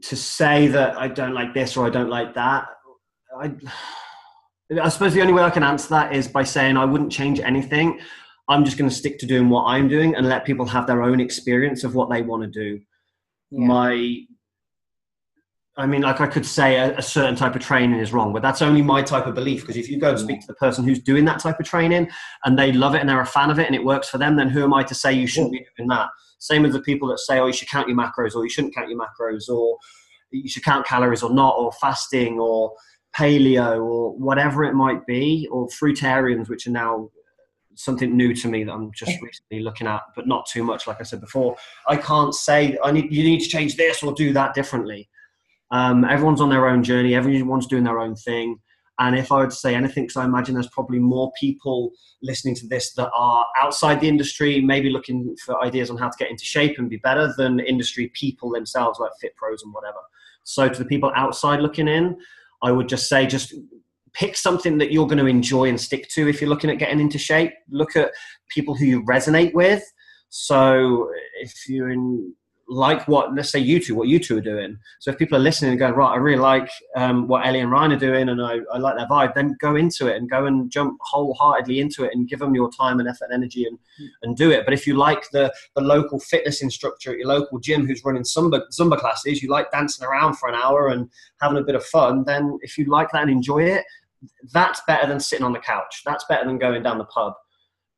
to 0.02 0.16
say 0.16 0.68
that 0.68 0.96
I 0.96 1.08
don't 1.08 1.34
like 1.34 1.54
this 1.54 1.76
or 1.76 1.86
I 1.86 1.90
don't 1.90 2.10
like 2.10 2.34
that, 2.34 2.66
I, 3.40 3.52
I 4.82 4.88
suppose 4.88 5.12
the 5.12 5.20
only 5.20 5.34
way 5.34 5.42
I 5.42 5.50
can 5.50 5.62
answer 5.62 5.88
that 5.90 6.14
is 6.14 6.28
by 6.28 6.44
saying 6.44 6.76
I 6.76 6.84
wouldn't 6.84 7.12
change 7.12 7.40
anything. 7.40 8.00
I'm 8.48 8.64
just 8.64 8.76
going 8.76 8.90
to 8.90 8.94
stick 8.94 9.18
to 9.20 9.26
doing 9.26 9.48
what 9.48 9.64
I'm 9.64 9.88
doing 9.88 10.14
and 10.14 10.28
let 10.28 10.44
people 10.44 10.66
have 10.66 10.86
their 10.86 11.02
own 11.02 11.20
experience 11.20 11.84
of 11.84 11.94
what 11.94 12.10
they 12.10 12.22
want 12.22 12.42
to 12.42 12.48
do. 12.48 12.80
Yeah. 13.50 13.66
My, 13.66 14.16
I 15.76 15.86
mean, 15.86 16.02
like 16.02 16.20
I 16.20 16.26
could 16.26 16.44
say 16.44 16.76
a, 16.76 16.98
a, 16.98 17.02
certain 17.02 17.36
type 17.36 17.54
of 17.54 17.62
training 17.62 18.00
is 18.00 18.12
wrong, 18.12 18.32
but 18.32 18.42
that's 18.42 18.60
only 18.60 18.82
my 18.82 19.00
type 19.02 19.26
of 19.26 19.34
belief. 19.34 19.62
Because 19.62 19.76
if 19.76 19.88
you 19.88 19.98
go 19.98 20.10
and 20.10 20.18
speak 20.18 20.40
to 20.40 20.46
the 20.46 20.54
person 20.54 20.84
who's 20.84 20.98
doing 20.98 21.24
that 21.26 21.38
type 21.38 21.60
of 21.60 21.66
training 21.66 22.10
and 22.44 22.58
they 22.58 22.72
love 22.72 22.94
it 22.94 23.00
and 23.00 23.08
they're 23.08 23.20
a 23.20 23.26
fan 23.26 23.50
of 23.50 23.58
it 23.58 23.66
and 23.66 23.74
it 23.74 23.84
works 23.84 24.08
for 24.08 24.18
them, 24.18 24.36
then 24.36 24.50
who 24.50 24.64
am 24.64 24.74
I 24.74 24.82
to 24.84 24.94
say 24.94 25.12
you 25.12 25.26
shouldn't 25.26 25.52
be 25.52 25.64
doing 25.76 25.88
that? 25.88 26.08
Same 26.38 26.62
with 26.62 26.72
the 26.72 26.80
people 26.80 27.08
that 27.08 27.20
say, 27.20 27.38
oh, 27.38 27.46
you 27.46 27.52
should 27.52 27.68
count 27.68 27.88
your 27.88 27.96
macros 27.96 28.34
or 28.34 28.42
you 28.42 28.50
shouldn't 28.50 28.74
count 28.74 28.90
your 28.90 28.98
macros 28.98 29.48
or 29.48 29.78
you 30.32 30.48
should 30.48 30.64
count 30.64 30.86
calories 30.86 31.22
or 31.22 31.32
not 31.32 31.54
or 31.56 31.70
fasting 31.72 32.40
or 32.40 32.72
paleo 33.16 33.82
or 33.82 34.16
whatever 34.16 34.64
it 34.64 34.74
might 34.74 35.06
be 35.06 35.48
or 35.52 35.68
fruitarians, 35.68 36.48
which 36.48 36.66
are 36.66 36.70
now 36.70 37.10
something 37.74 38.16
new 38.16 38.34
to 38.34 38.48
me 38.48 38.64
that 38.64 38.72
I'm 38.72 38.92
just 38.92 39.20
recently 39.22 39.60
looking 39.60 39.86
at, 39.86 40.02
but 40.14 40.26
not 40.26 40.46
too 40.46 40.64
much. 40.64 40.86
Like 40.86 41.00
I 41.00 41.04
said 41.04 41.20
before, 41.20 41.56
I 41.86 41.96
can't 41.96 42.34
say 42.34 42.78
I 42.82 42.92
need 42.92 43.12
you 43.12 43.24
need 43.24 43.40
to 43.40 43.48
change 43.48 43.76
this 43.76 44.02
or 44.02 44.12
do 44.12 44.32
that 44.32 44.54
differently. 44.54 45.08
Um, 45.70 46.04
everyone's 46.04 46.40
on 46.40 46.50
their 46.50 46.68
own 46.68 46.82
journey. 46.82 47.14
Everyone's 47.14 47.66
doing 47.66 47.84
their 47.84 47.98
own 47.98 48.14
thing. 48.14 48.58
And 48.98 49.18
if 49.18 49.32
I 49.32 49.38
were 49.38 49.46
to 49.46 49.50
say 49.50 49.74
anything, 49.74 50.04
because 50.04 50.18
I 50.18 50.24
imagine 50.24 50.54
there's 50.54 50.68
probably 50.68 50.98
more 50.98 51.32
people 51.40 51.92
listening 52.22 52.54
to 52.56 52.66
this 52.66 52.92
that 52.94 53.10
are 53.16 53.46
outside 53.58 54.00
the 54.00 54.08
industry, 54.08 54.60
maybe 54.60 54.90
looking 54.90 55.34
for 55.44 55.60
ideas 55.64 55.90
on 55.90 55.96
how 55.96 56.08
to 56.08 56.16
get 56.18 56.30
into 56.30 56.44
shape 56.44 56.78
and 56.78 56.90
be 56.90 56.98
better 56.98 57.32
than 57.36 57.58
industry 57.58 58.12
people 58.14 58.50
themselves, 58.50 59.00
like 59.00 59.10
Fit 59.20 59.34
Pros 59.34 59.62
and 59.62 59.72
whatever. 59.72 59.98
So 60.44 60.68
to 60.68 60.78
the 60.78 60.84
people 60.84 61.10
outside 61.16 61.60
looking 61.60 61.88
in, 61.88 62.18
I 62.62 62.70
would 62.70 62.88
just 62.88 63.08
say 63.08 63.26
just 63.26 63.54
pick 64.14 64.36
something 64.36 64.78
that 64.78 64.92
you're 64.92 65.06
going 65.06 65.18
to 65.18 65.26
enjoy 65.26 65.68
and 65.68 65.80
stick 65.80 66.08
to 66.10 66.28
if 66.28 66.40
you're 66.40 66.50
looking 66.50 66.70
at 66.70 66.78
getting 66.78 67.00
into 67.00 67.18
shape. 67.18 67.52
Look 67.70 67.96
at 67.96 68.12
people 68.48 68.74
who 68.74 68.84
you 68.84 69.02
resonate 69.04 69.54
with. 69.54 69.82
So 70.28 71.10
if 71.40 71.68
you're 71.68 71.90
in 71.90 72.34
like 72.72 73.06
what 73.06 73.34
let's 73.34 73.50
say 73.50 73.58
you 73.58 73.78
two 73.78 73.94
what 73.94 74.08
you 74.08 74.18
two 74.18 74.38
are 74.38 74.42
doing 74.42 74.78
so 74.98 75.10
if 75.10 75.18
people 75.18 75.36
are 75.36 75.42
listening 75.42 75.70
and 75.70 75.78
going 75.78 75.92
right 75.92 76.12
i 76.12 76.16
really 76.16 76.38
like 76.38 76.70
um, 76.96 77.28
what 77.28 77.44
ellie 77.46 77.60
and 77.60 77.70
ryan 77.70 77.92
are 77.92 77.98
doing 77.98 78.28
and 78.30 78.40
I, 78.40 78.58
I 78.72 78.78
like 78.78 78.96
their 78.96 79.06
vibe 79.06 79.34
then 79.34 79.56
go 79.60 79.76
into 79.76 80.06
it 80.06 80.16
and 80.16 80.30
go 80.30 80.46
and 80.46 80.70
jump 80.70 80.98
wholeheartedly 81.02 81.80
into 81.80 82.04
it 82.04 82.12
and 82.14 82.28
give 82.28 82.38
them 82.38 82.54
your 82.54 82.70
time 82.70 82.98
and 82.98 83.08
effort 83.08 83.26
and 83.26 83.34
energy 83.34 83.66
and, 83.66 83.78
and 84.22 84.36
do 84.36 84.50
it 84.50 84.64
but 84.64 84.72
if 84.72 84.86
you 84.86 84.96
like 84.96 85.28
the 85.32 85.52
the 85.74 85.82
local 85.82 86.18
fitness 86.18 86.62
instructor 86.62 87.12
at 87.12 87.18
your 87.18 87.28
local 87.28 87.58
gym 87.58 87.86
who's 87.86 88.04
running 88.04 88.22
zumba 88.22 88.62
zumba 88.70 88.98
classes 88.98 89.42
you 89.42 89.50
like 89.50 89.70
dancing 89.70 90.06
around 90.06 90.34
for 90.38 90.48
an 90.48 90.54
hour 90.54 90.88
and 90.88 91.10
having 91.40 91.58
a 91.58 91.64
bit 91.64 91.74
of 91.74 91.84
fun 91.84 92.24
then 92.24 92.58
if 92.62 92.78
you 92.78 92.86
like 92.86 93.10
that 93.12 93.22
and 93.22 93.30
enjoy 93.30 93.62
it 93.62 93.84
that's 94.52 94.80
better 94.86 95.06
than 95.06 95.20
sitting 95.20 95.44
on 95.44 95.52
the 95.52 95.58
couch. 95.58 96.02
That's 96.04 96.24
better 96.28 96.46
than 96.46 96.58
going 96.58 96.82
down 96.82 96.98
the 96.98 97.04
pub. 97.04 97.34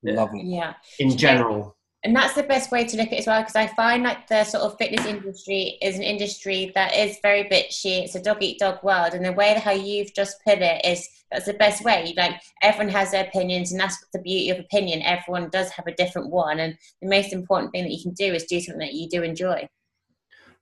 Lovely. 0.02 0.42
Yeah. 0.44 0.74
In 0.98 1.16
general. 1.16 1.76
And 2.04 2.14
that's 2.14 2.34
the 2.34 2.42
best 2.42 2.70
way 2.70 2.84
to 2.84 2.96
look 2.98 3.06
at 3.06 3.14
it 3.14 3.20
as 3.20 3.26
well, 3.26 3.40
because 3.40 3.56
I 3.56 3.66
find 3.68 4.02
like 4.02 4.26
the 4.28 4.44
sort 4.44 4.62
of 4.62 4.76
fitness 4.76 5.06
industry 5.06 5.78
is 5.80 5.96
an 5.96 6.02
industry 6.02 6.70
that 6.74 6.94
is 6.94 7.16
very 7.22 7.44
bitchy. 7.44 8.04
It's 8.04 8.14
a 8.14 8.22
dog 8.22 8.42
eat 8.42 8.58
dog 8.58 8.84
world, 8.84 9.14
and 9.14 9.24
the 9.24 9.32
way 9.32 9.54
how 9.54 9.70
you've 9.70 10.12
just 10.12 10.36
put 10.44 10.58
it 10.58 10.84
is 10.84 11.08
that's 11.30 11.46
the 11.46 11.54
best 11.54 11.82
way. 11.82 12.12
Like 12.14 12.42
everyone 12.60 12.92
has 12.92 13.12
their 13.12 13.24
opinions, 13.24 13.72
and 13.72 13.80
that's 13.80 14.04
the 14.12 14.18
beauty 14.20 14.50
of 14.50 14.58
opinion. 14.58 15.00
Everyone 15.00 15.48
does 15.48 15.70
have 15.70 15.86
a 15.86 15.94
different 15.94 16.28
one, 16.28 16.60
and 16.60 16.76
the 17.00 17.08
most 17.08 17.32
important 17.32 17.72
thing 17.72 17.84
that 17.84 17.92
you 17.92 18.02
can 18.02 18.12
do 18.12 18.34
is 18.34 18.44
do 18.44 18.60
something 18.60 18.80
that 18.80 18.92
you 18.92 19.08
do 19.08 19.22
enjoy. 19.22 19.66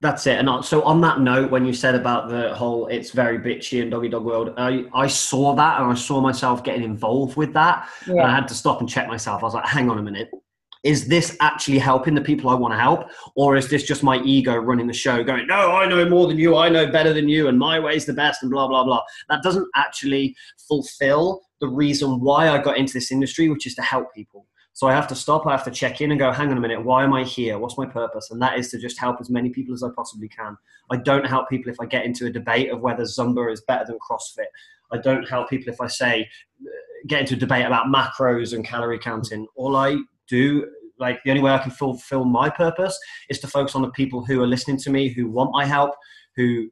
That's 0.02 0.26
it. 0.26 0.36
And 0.36 0.64
so 0.64 0.82
on 0.82 1.00
that 1.02 1.20
note, 1.20 1.52
when 1.52 1.64
you 1.64 1.72
said 1.72 1.94
about 1.94 2.28
the 2.28 2.52
whole 2.56 2.88
it's 2.88 3.12
very 3.12 3.38
bitchy 3.38 3.82
and 3.82 3.90
doggy 3.92 4.08
dog 4.08 4.24
world, 4.24 4.52
I, 4.56 4.84
I 4.92 5.06
saw 5.06 5.54
that 5.54 5.80
and 5.80 5.92
I 5.92 5.94
saw 5.94 6.20
myself 6.20 6.64
getting 6.64 6.82
involved 6.82 7.36
with 7.36 7.52
that. 7.52 7.88
Yeah. 8.08 8.14
And 8.14 8.22
I 8.22 8.34
had 8.34 8.48
to 8.48 8.54
stop 8.54 8.80
and 8.80 8.88
check 8.88 9.06
myself. 9.06 9.42
I 9.42 9.46
was 9.46 9.54
like, 9.54 9.64
hang 9.64 9.88
on 9.88 9.98
a 9.98 10.02
minute. 10.02 10.28
Is 10.82 11.06
this 11.06 11.36
actually 11.40 11.78
helping 11.78 12.16
the 12.16 12.20
people 12.20 12.50
I 12.50 12.54
want 12.54 12.74
to 12.74 12.78
help? 12.78 13.10
Or 13.36 13.54
is 13.54 13.70
this 13.70 13.84
just 13.84 14.02
my 14.02 14.20
ego 14.22 14.56
running 14.56 14.88
the 14.88 14.92
show 14.92 15.22
going, 15.22 15.46
no, 15.46 15.70
I 15.70 15.86
know 15.86 16.04
more 16.08 16.26
than 16.26 16.36
you, 16.36 16.56
I 16.56 16.68
know 16.68 16.90
better 16.90 17.12
than 17.12 17.28
you, 17.28 17.46
and 17.46 17.56
my 17.56 17.78
way's 17.78 18.04
the 18.04 18.12
best, 18.12 18.42
and 18.42 18.50
blah, 18.50 18.66
blah, 18.66 18.82
blah. 18.82 19.02
That 19.28 19.44
doesn't 19.44 19.68
actually 19.76 20.34
fulfill 20.66 21.42
the 21.60 21.68
reason 21.68 22.18
why 22.18 22.48
I 22.48 22.58
got 22.60 22.76
into 22.76 22.94
this 22.94 23.12
industry, 23.12 23.48
which 23.48 23.68
is 23.68 23.76
to 23.76 23.82
help 23.82 24.12
people. 24.12 24.48
So 24.74 24.86
I 24.86 24.92
have 24.92 25.06
to 25.08 25.14
stop, 25.14 25.46
I 25.46 25.50
have 25.50 25.64
to 25.64 25.70
check 25.70 26.00
in 26.00 26.10
and 26.12 26.18
go, 26.18 26.32
hang 26.32 26.50
on 26.50 26.56
a 26.56 26.60
minute, 26.60 26.82
why 26.82 27.04
am 27.04 27.12
I 27.12 27.24
here? 27.24 27.58
What's 27.58 27.76
my 27.76 27.84
purpose? 27.84 28.30
And 28.30 28.40
that 28.40 28.58
is 28.58 28.70
to 28.70 28.78
just 28.78 28.98
help 28.98 29.20
as 29.20 29.28
many 29.28 29.50
people 29.50 29.74
as 29.74 29.82
I 29.82 29.88
possibly 29.94 30.28
can. 30.28 30.56
I 30.90 30.96
don't 30.96 31.26
help 31.26 31.50
people 31.50 31.70
if 31.70 31.78
I 31.78 31.84
get 31.84 32.06
into 32.06 32.26
a 32.26 32.30
debate 32.30 32.70
of 32.70 32.80
whether 32.80 33.02
Zumba 33.02 33.52
is 33.52 33.60
better 33.68 33.84
than 33.84 33.98
CrossFit. 33.98 34.46
I 34.90 34.98
don't 34.98 35.28
help 35.28 35.50
people 35.50 35.72
if 35.72 35.80
I 35.80 35.88
say, 35.88 36.28
uh, 36.62 36.70
get 37.06 37.20
into 37.20 37.34
a 37.34 37.38
debate 37.38 37.66
about 37.66 37.86
macros 37.86 38.54
and 38.54 38.64
calorie 38.64 38.98
counting. 38.98 39.46
All 39.56 39.76
I 39.76 39.98
do, 40.26 40.66
like 40.98 41.22
the 41.24 41.30
only 41.30 41.42
way 41.42 41.52
I 41.52 41.58
can 41.58 41.70
fulfill 41.70 42.24
my 42.24 42.48
purpose 42.48 42.98
is 43.28 43.40
to 43.40 43.48
focus 43.48 43.74
on 43.74 43.82
the 43.82 43.90
people 43.90 44.24
who 44.24 44.42
are 44.42 44.46
listening 44.46 44.78
to 44.78 44.90
me, 44.90 45.08
who 45.08 45.28
want 45.28 45.50
my 45.52 45.66
help, 45.66 45.94
who 46.36 46.70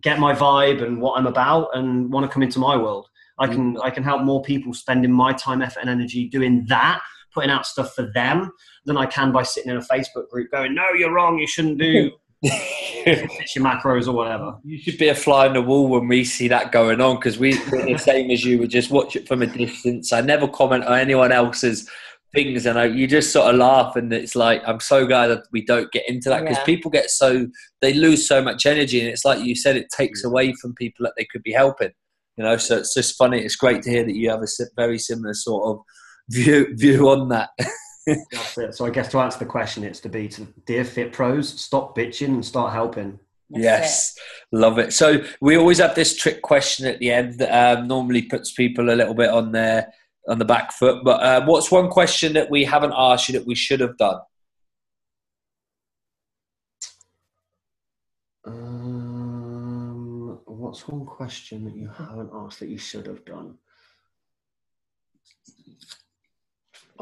get 0.00 0.18
my 0.18 0.34
vibe 0.34 0.82
and 0.82 1.00
what 1.00 1.18
I'm 1.18 1.26
about 1.26 1.68
and 1.74 2.10
want 2.10 2.24
to 2.24 2.32
come 2.32 2.42
into 2.42 2.58
my 2.58 2.76
world. 2.76 3.08
I 3.38 3.48
can 3.48 3.76
I 3.82 3.90
can 3.90 4.04
help 4.04 4.22
more 4.22 4.42
people 4.42 4.72
spending 4.72 5.10
my 5.10 5.32
time, 5.32 5.60
effort, 5.60 5.80
and 5.80 5.90
energy 5.90 6.28
doing 6.28 6.64
that 6.68 7.00
putting 7.34 7.50
out 7.50 7.66
stuff 7.66 7.94
for 7.94 8.10
them 8.14 8.52
than 8.86 8.96
I 8.96 9.06
can 9.06 9.32
by 9.32 9.42
sitting 9.42 9.70
in 9.70 9.76
a 9.76 9.80
Facebook 9.80 10.28
group 10.30 10.50
going, 10.50 10.74
no, 10.74 10.90
you're 10.96 11.12
wrong, 11.12 11.38
you 11.38 11.46
shouldn't 11.46 11.78
do 11.78 12.12
it's 12.46 13.56
your 13.56 13.64
macros 13.64 14.06
or 14.06 14.12
whatever. 14.12 14.58
You 14.64 14.78
should 14.78 14.98
be 14.98 15.08
a 15.08 15.14
fly 15.14 15.48
on 15.48 15.54
the 15.54 15.62
wall 15.62 15.88
when 15.88 16.08
we 16.08 16.24
see 16.24 16.46
that 16.48 16.72
going 16.72 17.00
on 17.00 17.16
because 17.16 17.38
we, 17.38 17.54
are 17.54 17.86
the 17.86 17.96
same 17.96 18.30
as 18.30 18.44
you. 18.44 18.58
We 18.58 18.68
just 18.68 18.90
watch 18.90 19.16
it 19.16 19.26
from 19.26 19.40
a 19.40 19.46
distance. 19.46 20.12
I 20.12 20.20
never 20.20 20.46
comment 20.46 20.84
on 20.84 20.98
anyone 20.98 21.32
else's 21.32 21.88
things, 22.34 22.66
and 22.66 22.78
I, 22.78 22.84
you 22.84 23.06
just 23.06 23.32
sort 23.32 23.48
of 23.48 23.58
laugh. 23.58 23.96
And 23.96 24.12
it's 24.12 24.36
like 24.36 24.62
I'm 24.66 24.80
so 24.80 25.06
glad 25.06 25.28
that 25.28 25.44
we 25.52 25.64
don't 25.64 25.90
get 25.90 26.06
into 26.06 26.28
that 26.28 26.42
because 26.42 26.58
yeah. 26.58 26.64
people 26.64 26.90
get 26.90 27.08
so 27.08 27.46
they 27.80 27.94
lose 27.94 28.28
so 28.28 28.42
much 28.42 28.66
energy, 28.66 29.00
and 29.00 29.08
it's 29.08 29.24
like 29.24 29.42
you 29.42 29.54
said, 29.54 29.76
it 29.76 29.88
takes 29.88 30.22
mm. 30.22 30.28
away 30.28 30.52
from 30.52 30.74
people 30.74 31.04
that 31.04 31.14
they 31.16 31.24
could 31.24 31.42
be 31.42 31.52
helping. 31.52 31.92
You 32.36 32.44
know, 32.44 32.58
so 32.58 32.76
it's 32.76 32.92
just 32.92 33.16
funny. 33.16 33.40
It's 33.40 33.56
great 33.56 33.80
to 33.84 33.90
hear 33.90 34.04
that 34.04 34.16
you 34.16 34.28
have 34.28 34.42
a 34.42 34.64
very 34.76 34.98
similar 34.98 35.32
sort 35.32 35.64
of 35.64 35.82
view 36.28 36.74
view 36.76 37.08
on 37.08 37.28
that. 37.28 37.50
That's 38.06 38.58
it. 38.58 38.74
So 38.74 38.86
I 38.86 38.90
guess 38.90 39.08
to 39.12 39.18
answer 39.18 39.38
the 39.38 39.46
question, 39.46 39.84
it's 39.84 40.00
to 40.00 40.08
be 40.08 40.28
to 40.28 40.46
dear 40.66 40.84
fit 40.84 41.12
pros, 41.12 41.48
stop 41.48 41.96
bitching 41.96 42.28
and 42.28 42.44
start 42.44 42.72
helping. 42.72 43.18
That's 43.50 43.64
yes, 43.64 44.16
it. 44.16 44.56
love 44.56 44.78
it. 44.78 44.92
So 44.92 45.22
we 45.40 45.56
always 45.56 45.78
have 45.78 45.94
this 45.94 46.16
trick 46.16 46.42
question 46.42 46.86
at 46.86 46.98
the 46.98 47.10
end 47.10 47.38
that 47.38 47.78
um, 47.78 47.86
normally 47.86 48.22
puts 48.22 48.52
people 48.52 48.90
a 48.90 48.96
little 48.96 49.14
bit 49.14 49.30
on 49.30 49.52
their 49.52 49.92
on 50.28 50.38
the 50.38 50.44
back 50.44 50.72
foot. 50.72 51.04
But 51.04 51.22
uh, 51.22 51.44
what's 51.44 51.70
one 51.70 51.88
question 51.88 52.32
that 52.34 52.50
we 52.50 52.64
haven't 52.64 52.94
asked 52.96 53.28
you 53.28 53.38
that 53.38 53.46
we 53.46 53.54
should 53.54 53.80
have 53.80 53.96
done? 53.96 54.20
Um, 58.46 60.40
what's 60.44 60.86
one 60.88 61.06
question 61.06 61.64
that 61.64 61.76
you 61.76 61.88
haven't 61.88 62.30
asked 62.32 62.60
that 62.60 62.68
you 62.68 62.78
should 62.78 63.06
have 63.06 63.24
done? 63.24 63.56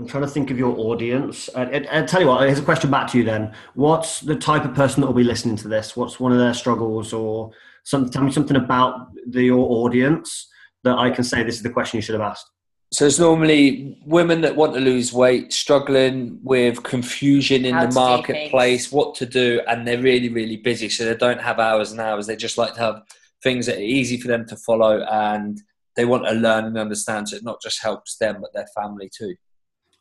I'm 0.03 0.09
trying 0.09 0.25
to 0.25 0.29
think 0.29 0.51
of 0.51 0.59
your 0.59 0.77
audience. 0.77 1.49
I, 1.55 1.62
I, 1.62 2.01
I, 2.01 2.03
tell 2.03 2.21
you 2.21 2.27
what, 2.27 2.45
here's 2.45 2.59
a 2.59 2.62
question 2.62 2.91
back 2.91 3.09
to 3.12 3.19
you 3.19 3.23
then. 3.23 3.55
What's 3.75 4.19
the 4.19 4.35
type 4.35 4.65
of 4.65 4.75
person 4.75 5.01
that 5.01 5.07
will 5.07 5.15
be 5.15 5.23
listening 5.23 5.55
to 5.59 5.69
this? 5.69 5.97
What's 5.97 6.19
one 6.19 6.33
of 6.33 6.38
their 6.38 6.55
struggles 6.55 7.12
or 7.12 7.53
some, 7.85 8.11
tell 8.11 8.25
me 8.25 8.33
something 8.33 8.57
about 8.57 9.12
the, 9.29 9.45
your 9.45 9.65
audience 9.71 10.49
that 10.83 10.99
I 10.99 11.11
can 11.11 11.23
say 11.23 11.45
this 11.45 11.55
is 11.55 11.62
the 11.62 11.71
question 11.71 11.99
you 11.99 12.03
should 12.03 12.15
have 12.15 12.29
asked. 12.29 12.51
So 12.91 13.07
it's 13.07 13.21
normally 13.21 13.97
women 14.05 14.41
that 14.41 14.57
want 14.57 14.75
to 14.75 14.81
lose 14.81 15.12
weight, 15.12 15.53
struggling 15.53 16.41
with 16.43 16.83
confusion 16.83 17.65
in 17.65 17.75
How 17.75 17.87
the 17.87 17.95
marketplace, 17.95 18.91
what 18.91 19.15
to 19.17 19.27
do, 19.27 19.61
and 19.69 19.87
they're 19.87 20.03
really, 20.03 20.31
really 20.31 20.57
busy. 20.57 20.88
So 20.88 21.05
they 21.05 21.15
don't 21.15 21.41
have 21.41 21.61
hours 21.61 21.93
and 21.93 22.01
hours. 22.01 22.27
They 22.27 22.35
just 22.35 22.59
like 22.59 22.75
to 22.75 22.81
have 22.81 23.03
things 23.41 23.67
that 23.67 23.77
are 23.77 23.83
easy 23.83 24.21
for 24.21 24.27
them 24.27 24.47
to 24.49 24.57
follow 24.57 25.05
and 25.05 25.62
they 25.95 26.05
want 26.05 26.25
to 26.27 26.33
learn 26.33 26.65
and 26.65 26.77
understand 26.77 27.29
so 27.29 27.37
it 27.37 27.45
not 27.45 27.62
just 27.62 27.81
helps 27.81 28.17
them 28.17 28.41
but 28.41 28.53
their 28.53 28.67
family 28.75 29.09
too. 29.17 29.37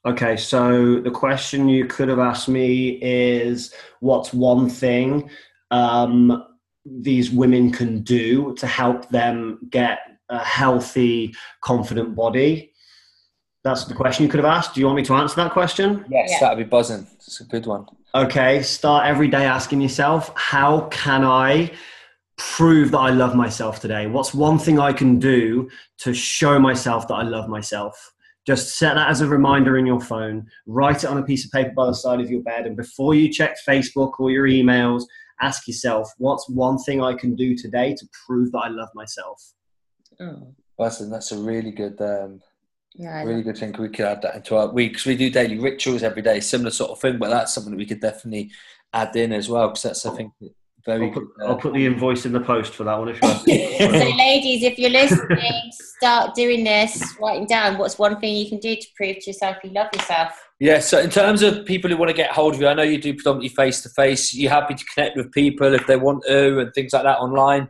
Okay, 0.03 0.35
so 0.35 0.99
the 0.99 1.11
question 1.11 1.69
you 1.69 1.85
could 1.85 2.09
have 2.09 2.17
asked 2.17 2.49
me 2.49 2.99
is 3.01 3.73
what's 3.99 4.33
one 4.33 4.67
thing 4.67 5.29
um, 5.69 6.43
these 6.85 7.29
women 7.29 7.71
can 7.71 8.01
do 8.01 8.55
to 8.55 8.65
help 8.65 9.09
them 9.09 9.59
get 9.69 9.99
a 10.29 10.39
healthy, 10.39 11.35
confident 11.61 12.15
body? 12.15 12.73
That's 13.63 13.85
the 13.85 13.93
question 13.93 14.25
you 14.25 14.31
could 14.31 14.39
have 14.39 14.51
asked. 14.51 14.73
Do 14.73 14.79
you 14.79 14.87
want 14.87 14.95
me 14.95 15.03
to 15.03 15.13
answer 15.13 15.35
that 15.35 15.51
question? 15.51 16.03
Yes, 16.09 16.29
yeah. 16.31 16.39
that'd 16.39 16.57
be 16.57 16.63
buzzing. 16.63 17.05
It's 17.17 17.41
a 17.41 17.43
good 17.43 17.67
one. 17.67 17.85
Okay, 18.15 18.63
start 18.63 19.05
every 19.05 19.27
day 19.27 19.45
asking 19.45 19.81
yourself, 19.81 20.33
how 20.35 20.87
can 20.87 21.23
I 21.23 21.71
prove 22.37 22.89
that 22.91 22.97
I 22.97 23.11
love 23.11 23.35
myself 23.35 23.79
today? 23.79 24.07
What's 24.07 24.33
one 24.33 24.57
thing 24.57 24.79
I 24.79 24.93
can 24.93 25.19
do 25.19 25.69
to 25.99 26.11
show 26.11 26.57
myself 26.57 27.07
that 27.09 27.13
I 27.13 27.21
love 27.21 27.47
myself? 27.47 28.11
Just 28.45 28.77
set 28.77 28.95
that 28.95 29.09
as 29.09 29.21
a 29.21 29.27
reminder 29.27 29.77
in 29.77 29.85
your 29.85 30.01
phone. 30.01 30.47
Write 30.65 31.03
it 31.03 31.09
on 31.09 31.17
a 31.17 31.23
piece 31.23 31.45
of 31.45 31.51
paper 31.51 31.73
by 31.75 31.85
the 31.85 31.93
side 31.93 32.19
of 32.19 32.31
your 32.31 32.41
bed. 32.41 32.65
And 32.65 32.75
before 32.75 33.13
you 33.13 33.31
check 33.31 33.55
Facebook 33.67 34.13
or 34.19 34.31
your 34.31 34.47
emails, 34.47 35.03
ask 35.41 35.67
yourself, 35.67 36.11
what's 36.17 36.49
one 36.49 36.77
thing 36.79 37.03
I 37.03 37.13
can 37.13 37.35
do 37.35 37.55
today 37.55 37.93
to 37.93 38.07
prove 38.25 38.51
that 38.51 38.59
I 38.59 38.67
love 38.69 38.89
myself? 38.95 39.53
Oh. 40.19 40.53
Listen, 40.79 41.11
that's 41.11 41.31
a 41.31 41.37
really 41.37 41.71
good, 41.71 42.01
um, 42.01 42.41
yeah, 42.95 43.23
really 43.23 43.43
good 43.43 43.57
thing. 43.57 43.75
We 43.77 43.89
could 43.89 44.05
add 44.05 44.23
that 44.23 44.35
into 44.35 44.55
our 44.55 44.67
weeks. 44.73 45.05
We 45.05 45.15
do 45.15 45.29
daily 45.29 45.59
rituals 45.59 46.01
every 46.01 46.23
day, 46.23 46.39
similar 46.39 46.71
sort 46.71 46.91
of 46.91 46.99
thing, 46.99 47.19
but 47.19 47.29
that's 47.29 47.53
something 47.53 47.71
that 47.71 47.77
we 47.77 47.85
could 47.85 48.01
definitely 48.01 48.51
add 48.91 49.15
in 49.15 49.31
as 49.31 49.47
well 49.47 49.67
because 49.67 49.83
that's, 49.83 50.05
I 50.05 50.15
think, 50.15 50.33
very 50.85 51.07
I'll 51.07 51.13
put, 51.13 51.23
uh, 51.39 51.45
I'll 51.45 51.55
put, 51.55 51.73
the 51.73 51.85
invoice 51.85 52.25
in 52.25 52.31
the 52.31 52.39
post 52.39 52.73
for 52.73 52.83
that 52.83 52.97
one. 52.97 53.09
If 53.09 53.19
so, 53.19 54.17
ladies, 54.17 54.63
if 54.63 54.79
you're 54.79 54.89
listening, 54.89 55.71
start 55.97 56.33
doing 56.35 56.63
this, 56.63 57.15
writing 57.19 57.45
down 57.45 57.77
what's 57.77 57.99
one 57.99 58.19
thing 58.19 58.35
you 58.35 58.49
can 58.49 58.59
do 58.59 58.75
to 58.75 58.87
prove 58.95 59.17
to 59.19 59.29
yourself 59.29 59.57
you 59.63 59.71
love 59.71 59.87
yourself. 59.93 60.49
Yeah, 60.59 60.79
so 60.79 60.99
in 60.99 61.09
terms 61.09 61.41
of 61.41 61.65
people 61.65 61.89
who 61.89 61.97
want 61.97 62.09
to 62.09 62.15
get 62.15 62.31
hold 62.31 62.53
of 62.53 62.61
you, 62.61 62.67
I 62.67 62.73
know 62.73 62.83
you 62.83 62.99
do 62.99 63.13
predominantly 63.13 63.49
face 63.49 63.81
to 63.81 63.89
face. 63.89 64.33
You're 64.33 64.51
happy 64.51 64.75
to 64.75 64.85
connect 64.85 65.17
with 65.17 65.31
people 65.31 65.73
if 65.73 65.87
they 65.87 65.97
want 65.97 66.23
to 66.27 66.59
and 66.59 66.73
things 66.73 66.93
like 66.93 67.03
that 67.03 67.17
online? 67.19 67.69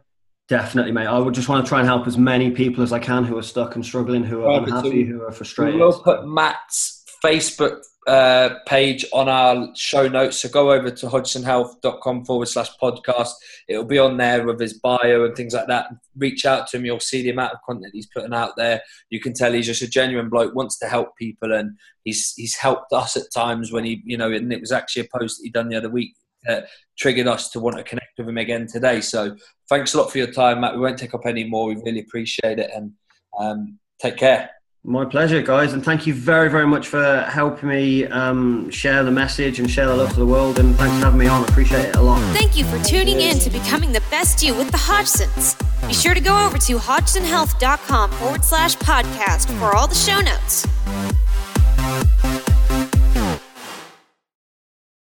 Definitely, 0.50 0.92
mate. 0.92 1.08
I 1.08 1.18
would 1.18 1.34
just 1.34 1.48
want 1.48 1.66
to 1.66 1.70
try 1.70 1.80
and 1.80 1.88
help 1.88 2.06
as 2.08 2.18
many 2.18 2.52
people 2.52 2.84
as 2.84 2.92
I 2.92 3.00
can 3.00 3.24
who 3.24 3.38
are 3.38 3.44
stuck 3.44 3.76
and 3.76 3.86
struggling, 3.86 4.26
who 4.26 4.44
are 4.44 4.62
unhappy, 4.62 5.06
who 5.06 5.24
are 5.24 5.32
frustrated. 5.32 5.80
We'll 5.80 5.98
put 6.02 6.28
Matt's 6.28 7.06
Facebook 7.24 7.82
uh, 8.08 8.56
page 8.66 9.06
on 9.14 9.30
our 9.30 9.70
show 9.76 10.08
notes. 10.08 10.38
So 10.38 10.50
go 10.50 10.72
over 10.72 10.90
to 10.90 11.06
hodgsonhealth.com 11.08 12.26
forward 12.26 12.48
slash 12.48 12.70
podcast. 12.82 13.32
It'll 13.68 13.86
be 13.86 14.00
on 14.00 14.18
there 14.18 14.46
with 14.46 14.60
his 14.60 14.74
bio 14.74 15.26
and 15.26 15.36
things 15.36 15.54
like 15.54 15.68
that. 15.68 15.88
Reach 16.18 16.46
out 16.46 16.68
to 16.68 16.78
him. 16.78 16.86
You'll 16.86 17.00
see 17.00 17.22
the 17.22 17.30
amount 17.30 17.54
of 17.54 17.60
content 17.66 17.94
he's 17.94 18.08
putting 18.08 18.34
out 18.34 18.56
there. 18.58 18.82
You 19.10 19.20
can 19.20 19.34
tell 19.34 19.54
he's 19.54 19.68
just 19.68 19.84
a 19.84 19.90
genuine 19.90 20.30
bloke, 20.30 20.56
wants 20.56 20.80
to 20.80 20.88
help 20.88 21.16
people. 21.16 21.54
And 21.54 21.78
he's, 22.04 22.34
he's 22.36 22.56
helped 22.56 22.92
us 22.92 23.16
at 23.16 23.32
times 23.34 23.72
when 23.72 23.84
he, 23.84 24.02
you 24.04 24.18
know, 24.18 24.32
and 24.32 24.52
it 24.52 24.62
was 24.62 24.72
actually 24.72 25.04
a 25.04 25.18
post 25.20 25.38
that 25.38 25.44
he 25.44 25.52
done 25.52 25.70
the 25.70 25.78
other 25.78 25.90
week 25.90 26.16
that 26.46 26.68
triggered 26.98 27.28
us 27.28 27.50
to 27.52 27.60
want 27.60 27.78
to 27.78 27.84
connect 27.84 28.18
with 28.18 28.28
him 28.28 28.38
again 28.38 28.66
today. 28.66 29.00
So 29.02 29.36
thanks 29.70 29.94
a 29.94 30.00
lot 30.00 30.12
for 30.12 30.18
your 30.18 30.32
time, 30.32 30.62
Matt. 30.62 30.74
We 30.74 30.82
won't 30.82 30.98
take 30.98 31.14
up 31.14 31.28
any 31.28 31.44
more. 31.44 31.68
We 31.68 31.76
really 31.76 32.00
appreciate 32.00 32.58
it. 32.58 32.72
And 32.74 32.94
um, 33.40 33.80
take 34.00 34.18
care. 34.18 34.50
My 34.84 35.06
pleasure, 35.06 35.44
guys, 35.44 35.74
and 35.74 35.86
thank 35.86 36.08
you 36.08 36.14
very, 36.16 36.50
very 36.50 36.66
much 36.66 36.88
for 36.88 37.22
helping 37.30 37.70
me 37.70 38.06
um, 38.08 38.68
share 38.72 39.04
the 39.04 39.12
message 39.12 39.60
and 39.60 39.70
share 39.70 39.86
the 39.86 39.96
love 39.96 40.10
to 40.14 40.16
the 40.16 40.26
world. 40.26 40.58
And 40.58 40.76
thanks 40.76 40.96
for 40.96 41.06
having 41.06 41.20
me 41.20 41.28
on. 41.28 41.44
I 41.44 41.48
appreciate 41.48 41.86
it 41.86 41.96
a 41.98 42.02
lot. 42.02 42.20
Thank 42.34 42.58
you 42.58 42.66
for 42.66 42.84
tuning 42.84 43.22
in 43.22 43.38
to 43.40 43.52
becoming 43.52 43.92
the 43.92 44.02
best 44.10 44.42
you 44.42 44.56
with 44.56 44.72
the 44.72 44.80
Hodgsons. 44.80 45.56
Be 45.88 45.94
sure 45.94 46.16
to 46.16 46.20
go 46.20 46.46
over 46.48 46.58
to 46.58 46.78
hodgsonhealth.com 46.78 48.12
forward 48.14 48.44
slash 48.44 48.76
podcast 48.78 49.56
for 49.60 49.76
all 49.76 49.88
the 49.88 49.94
show 49.94 50.20
notes. 50.20 50.66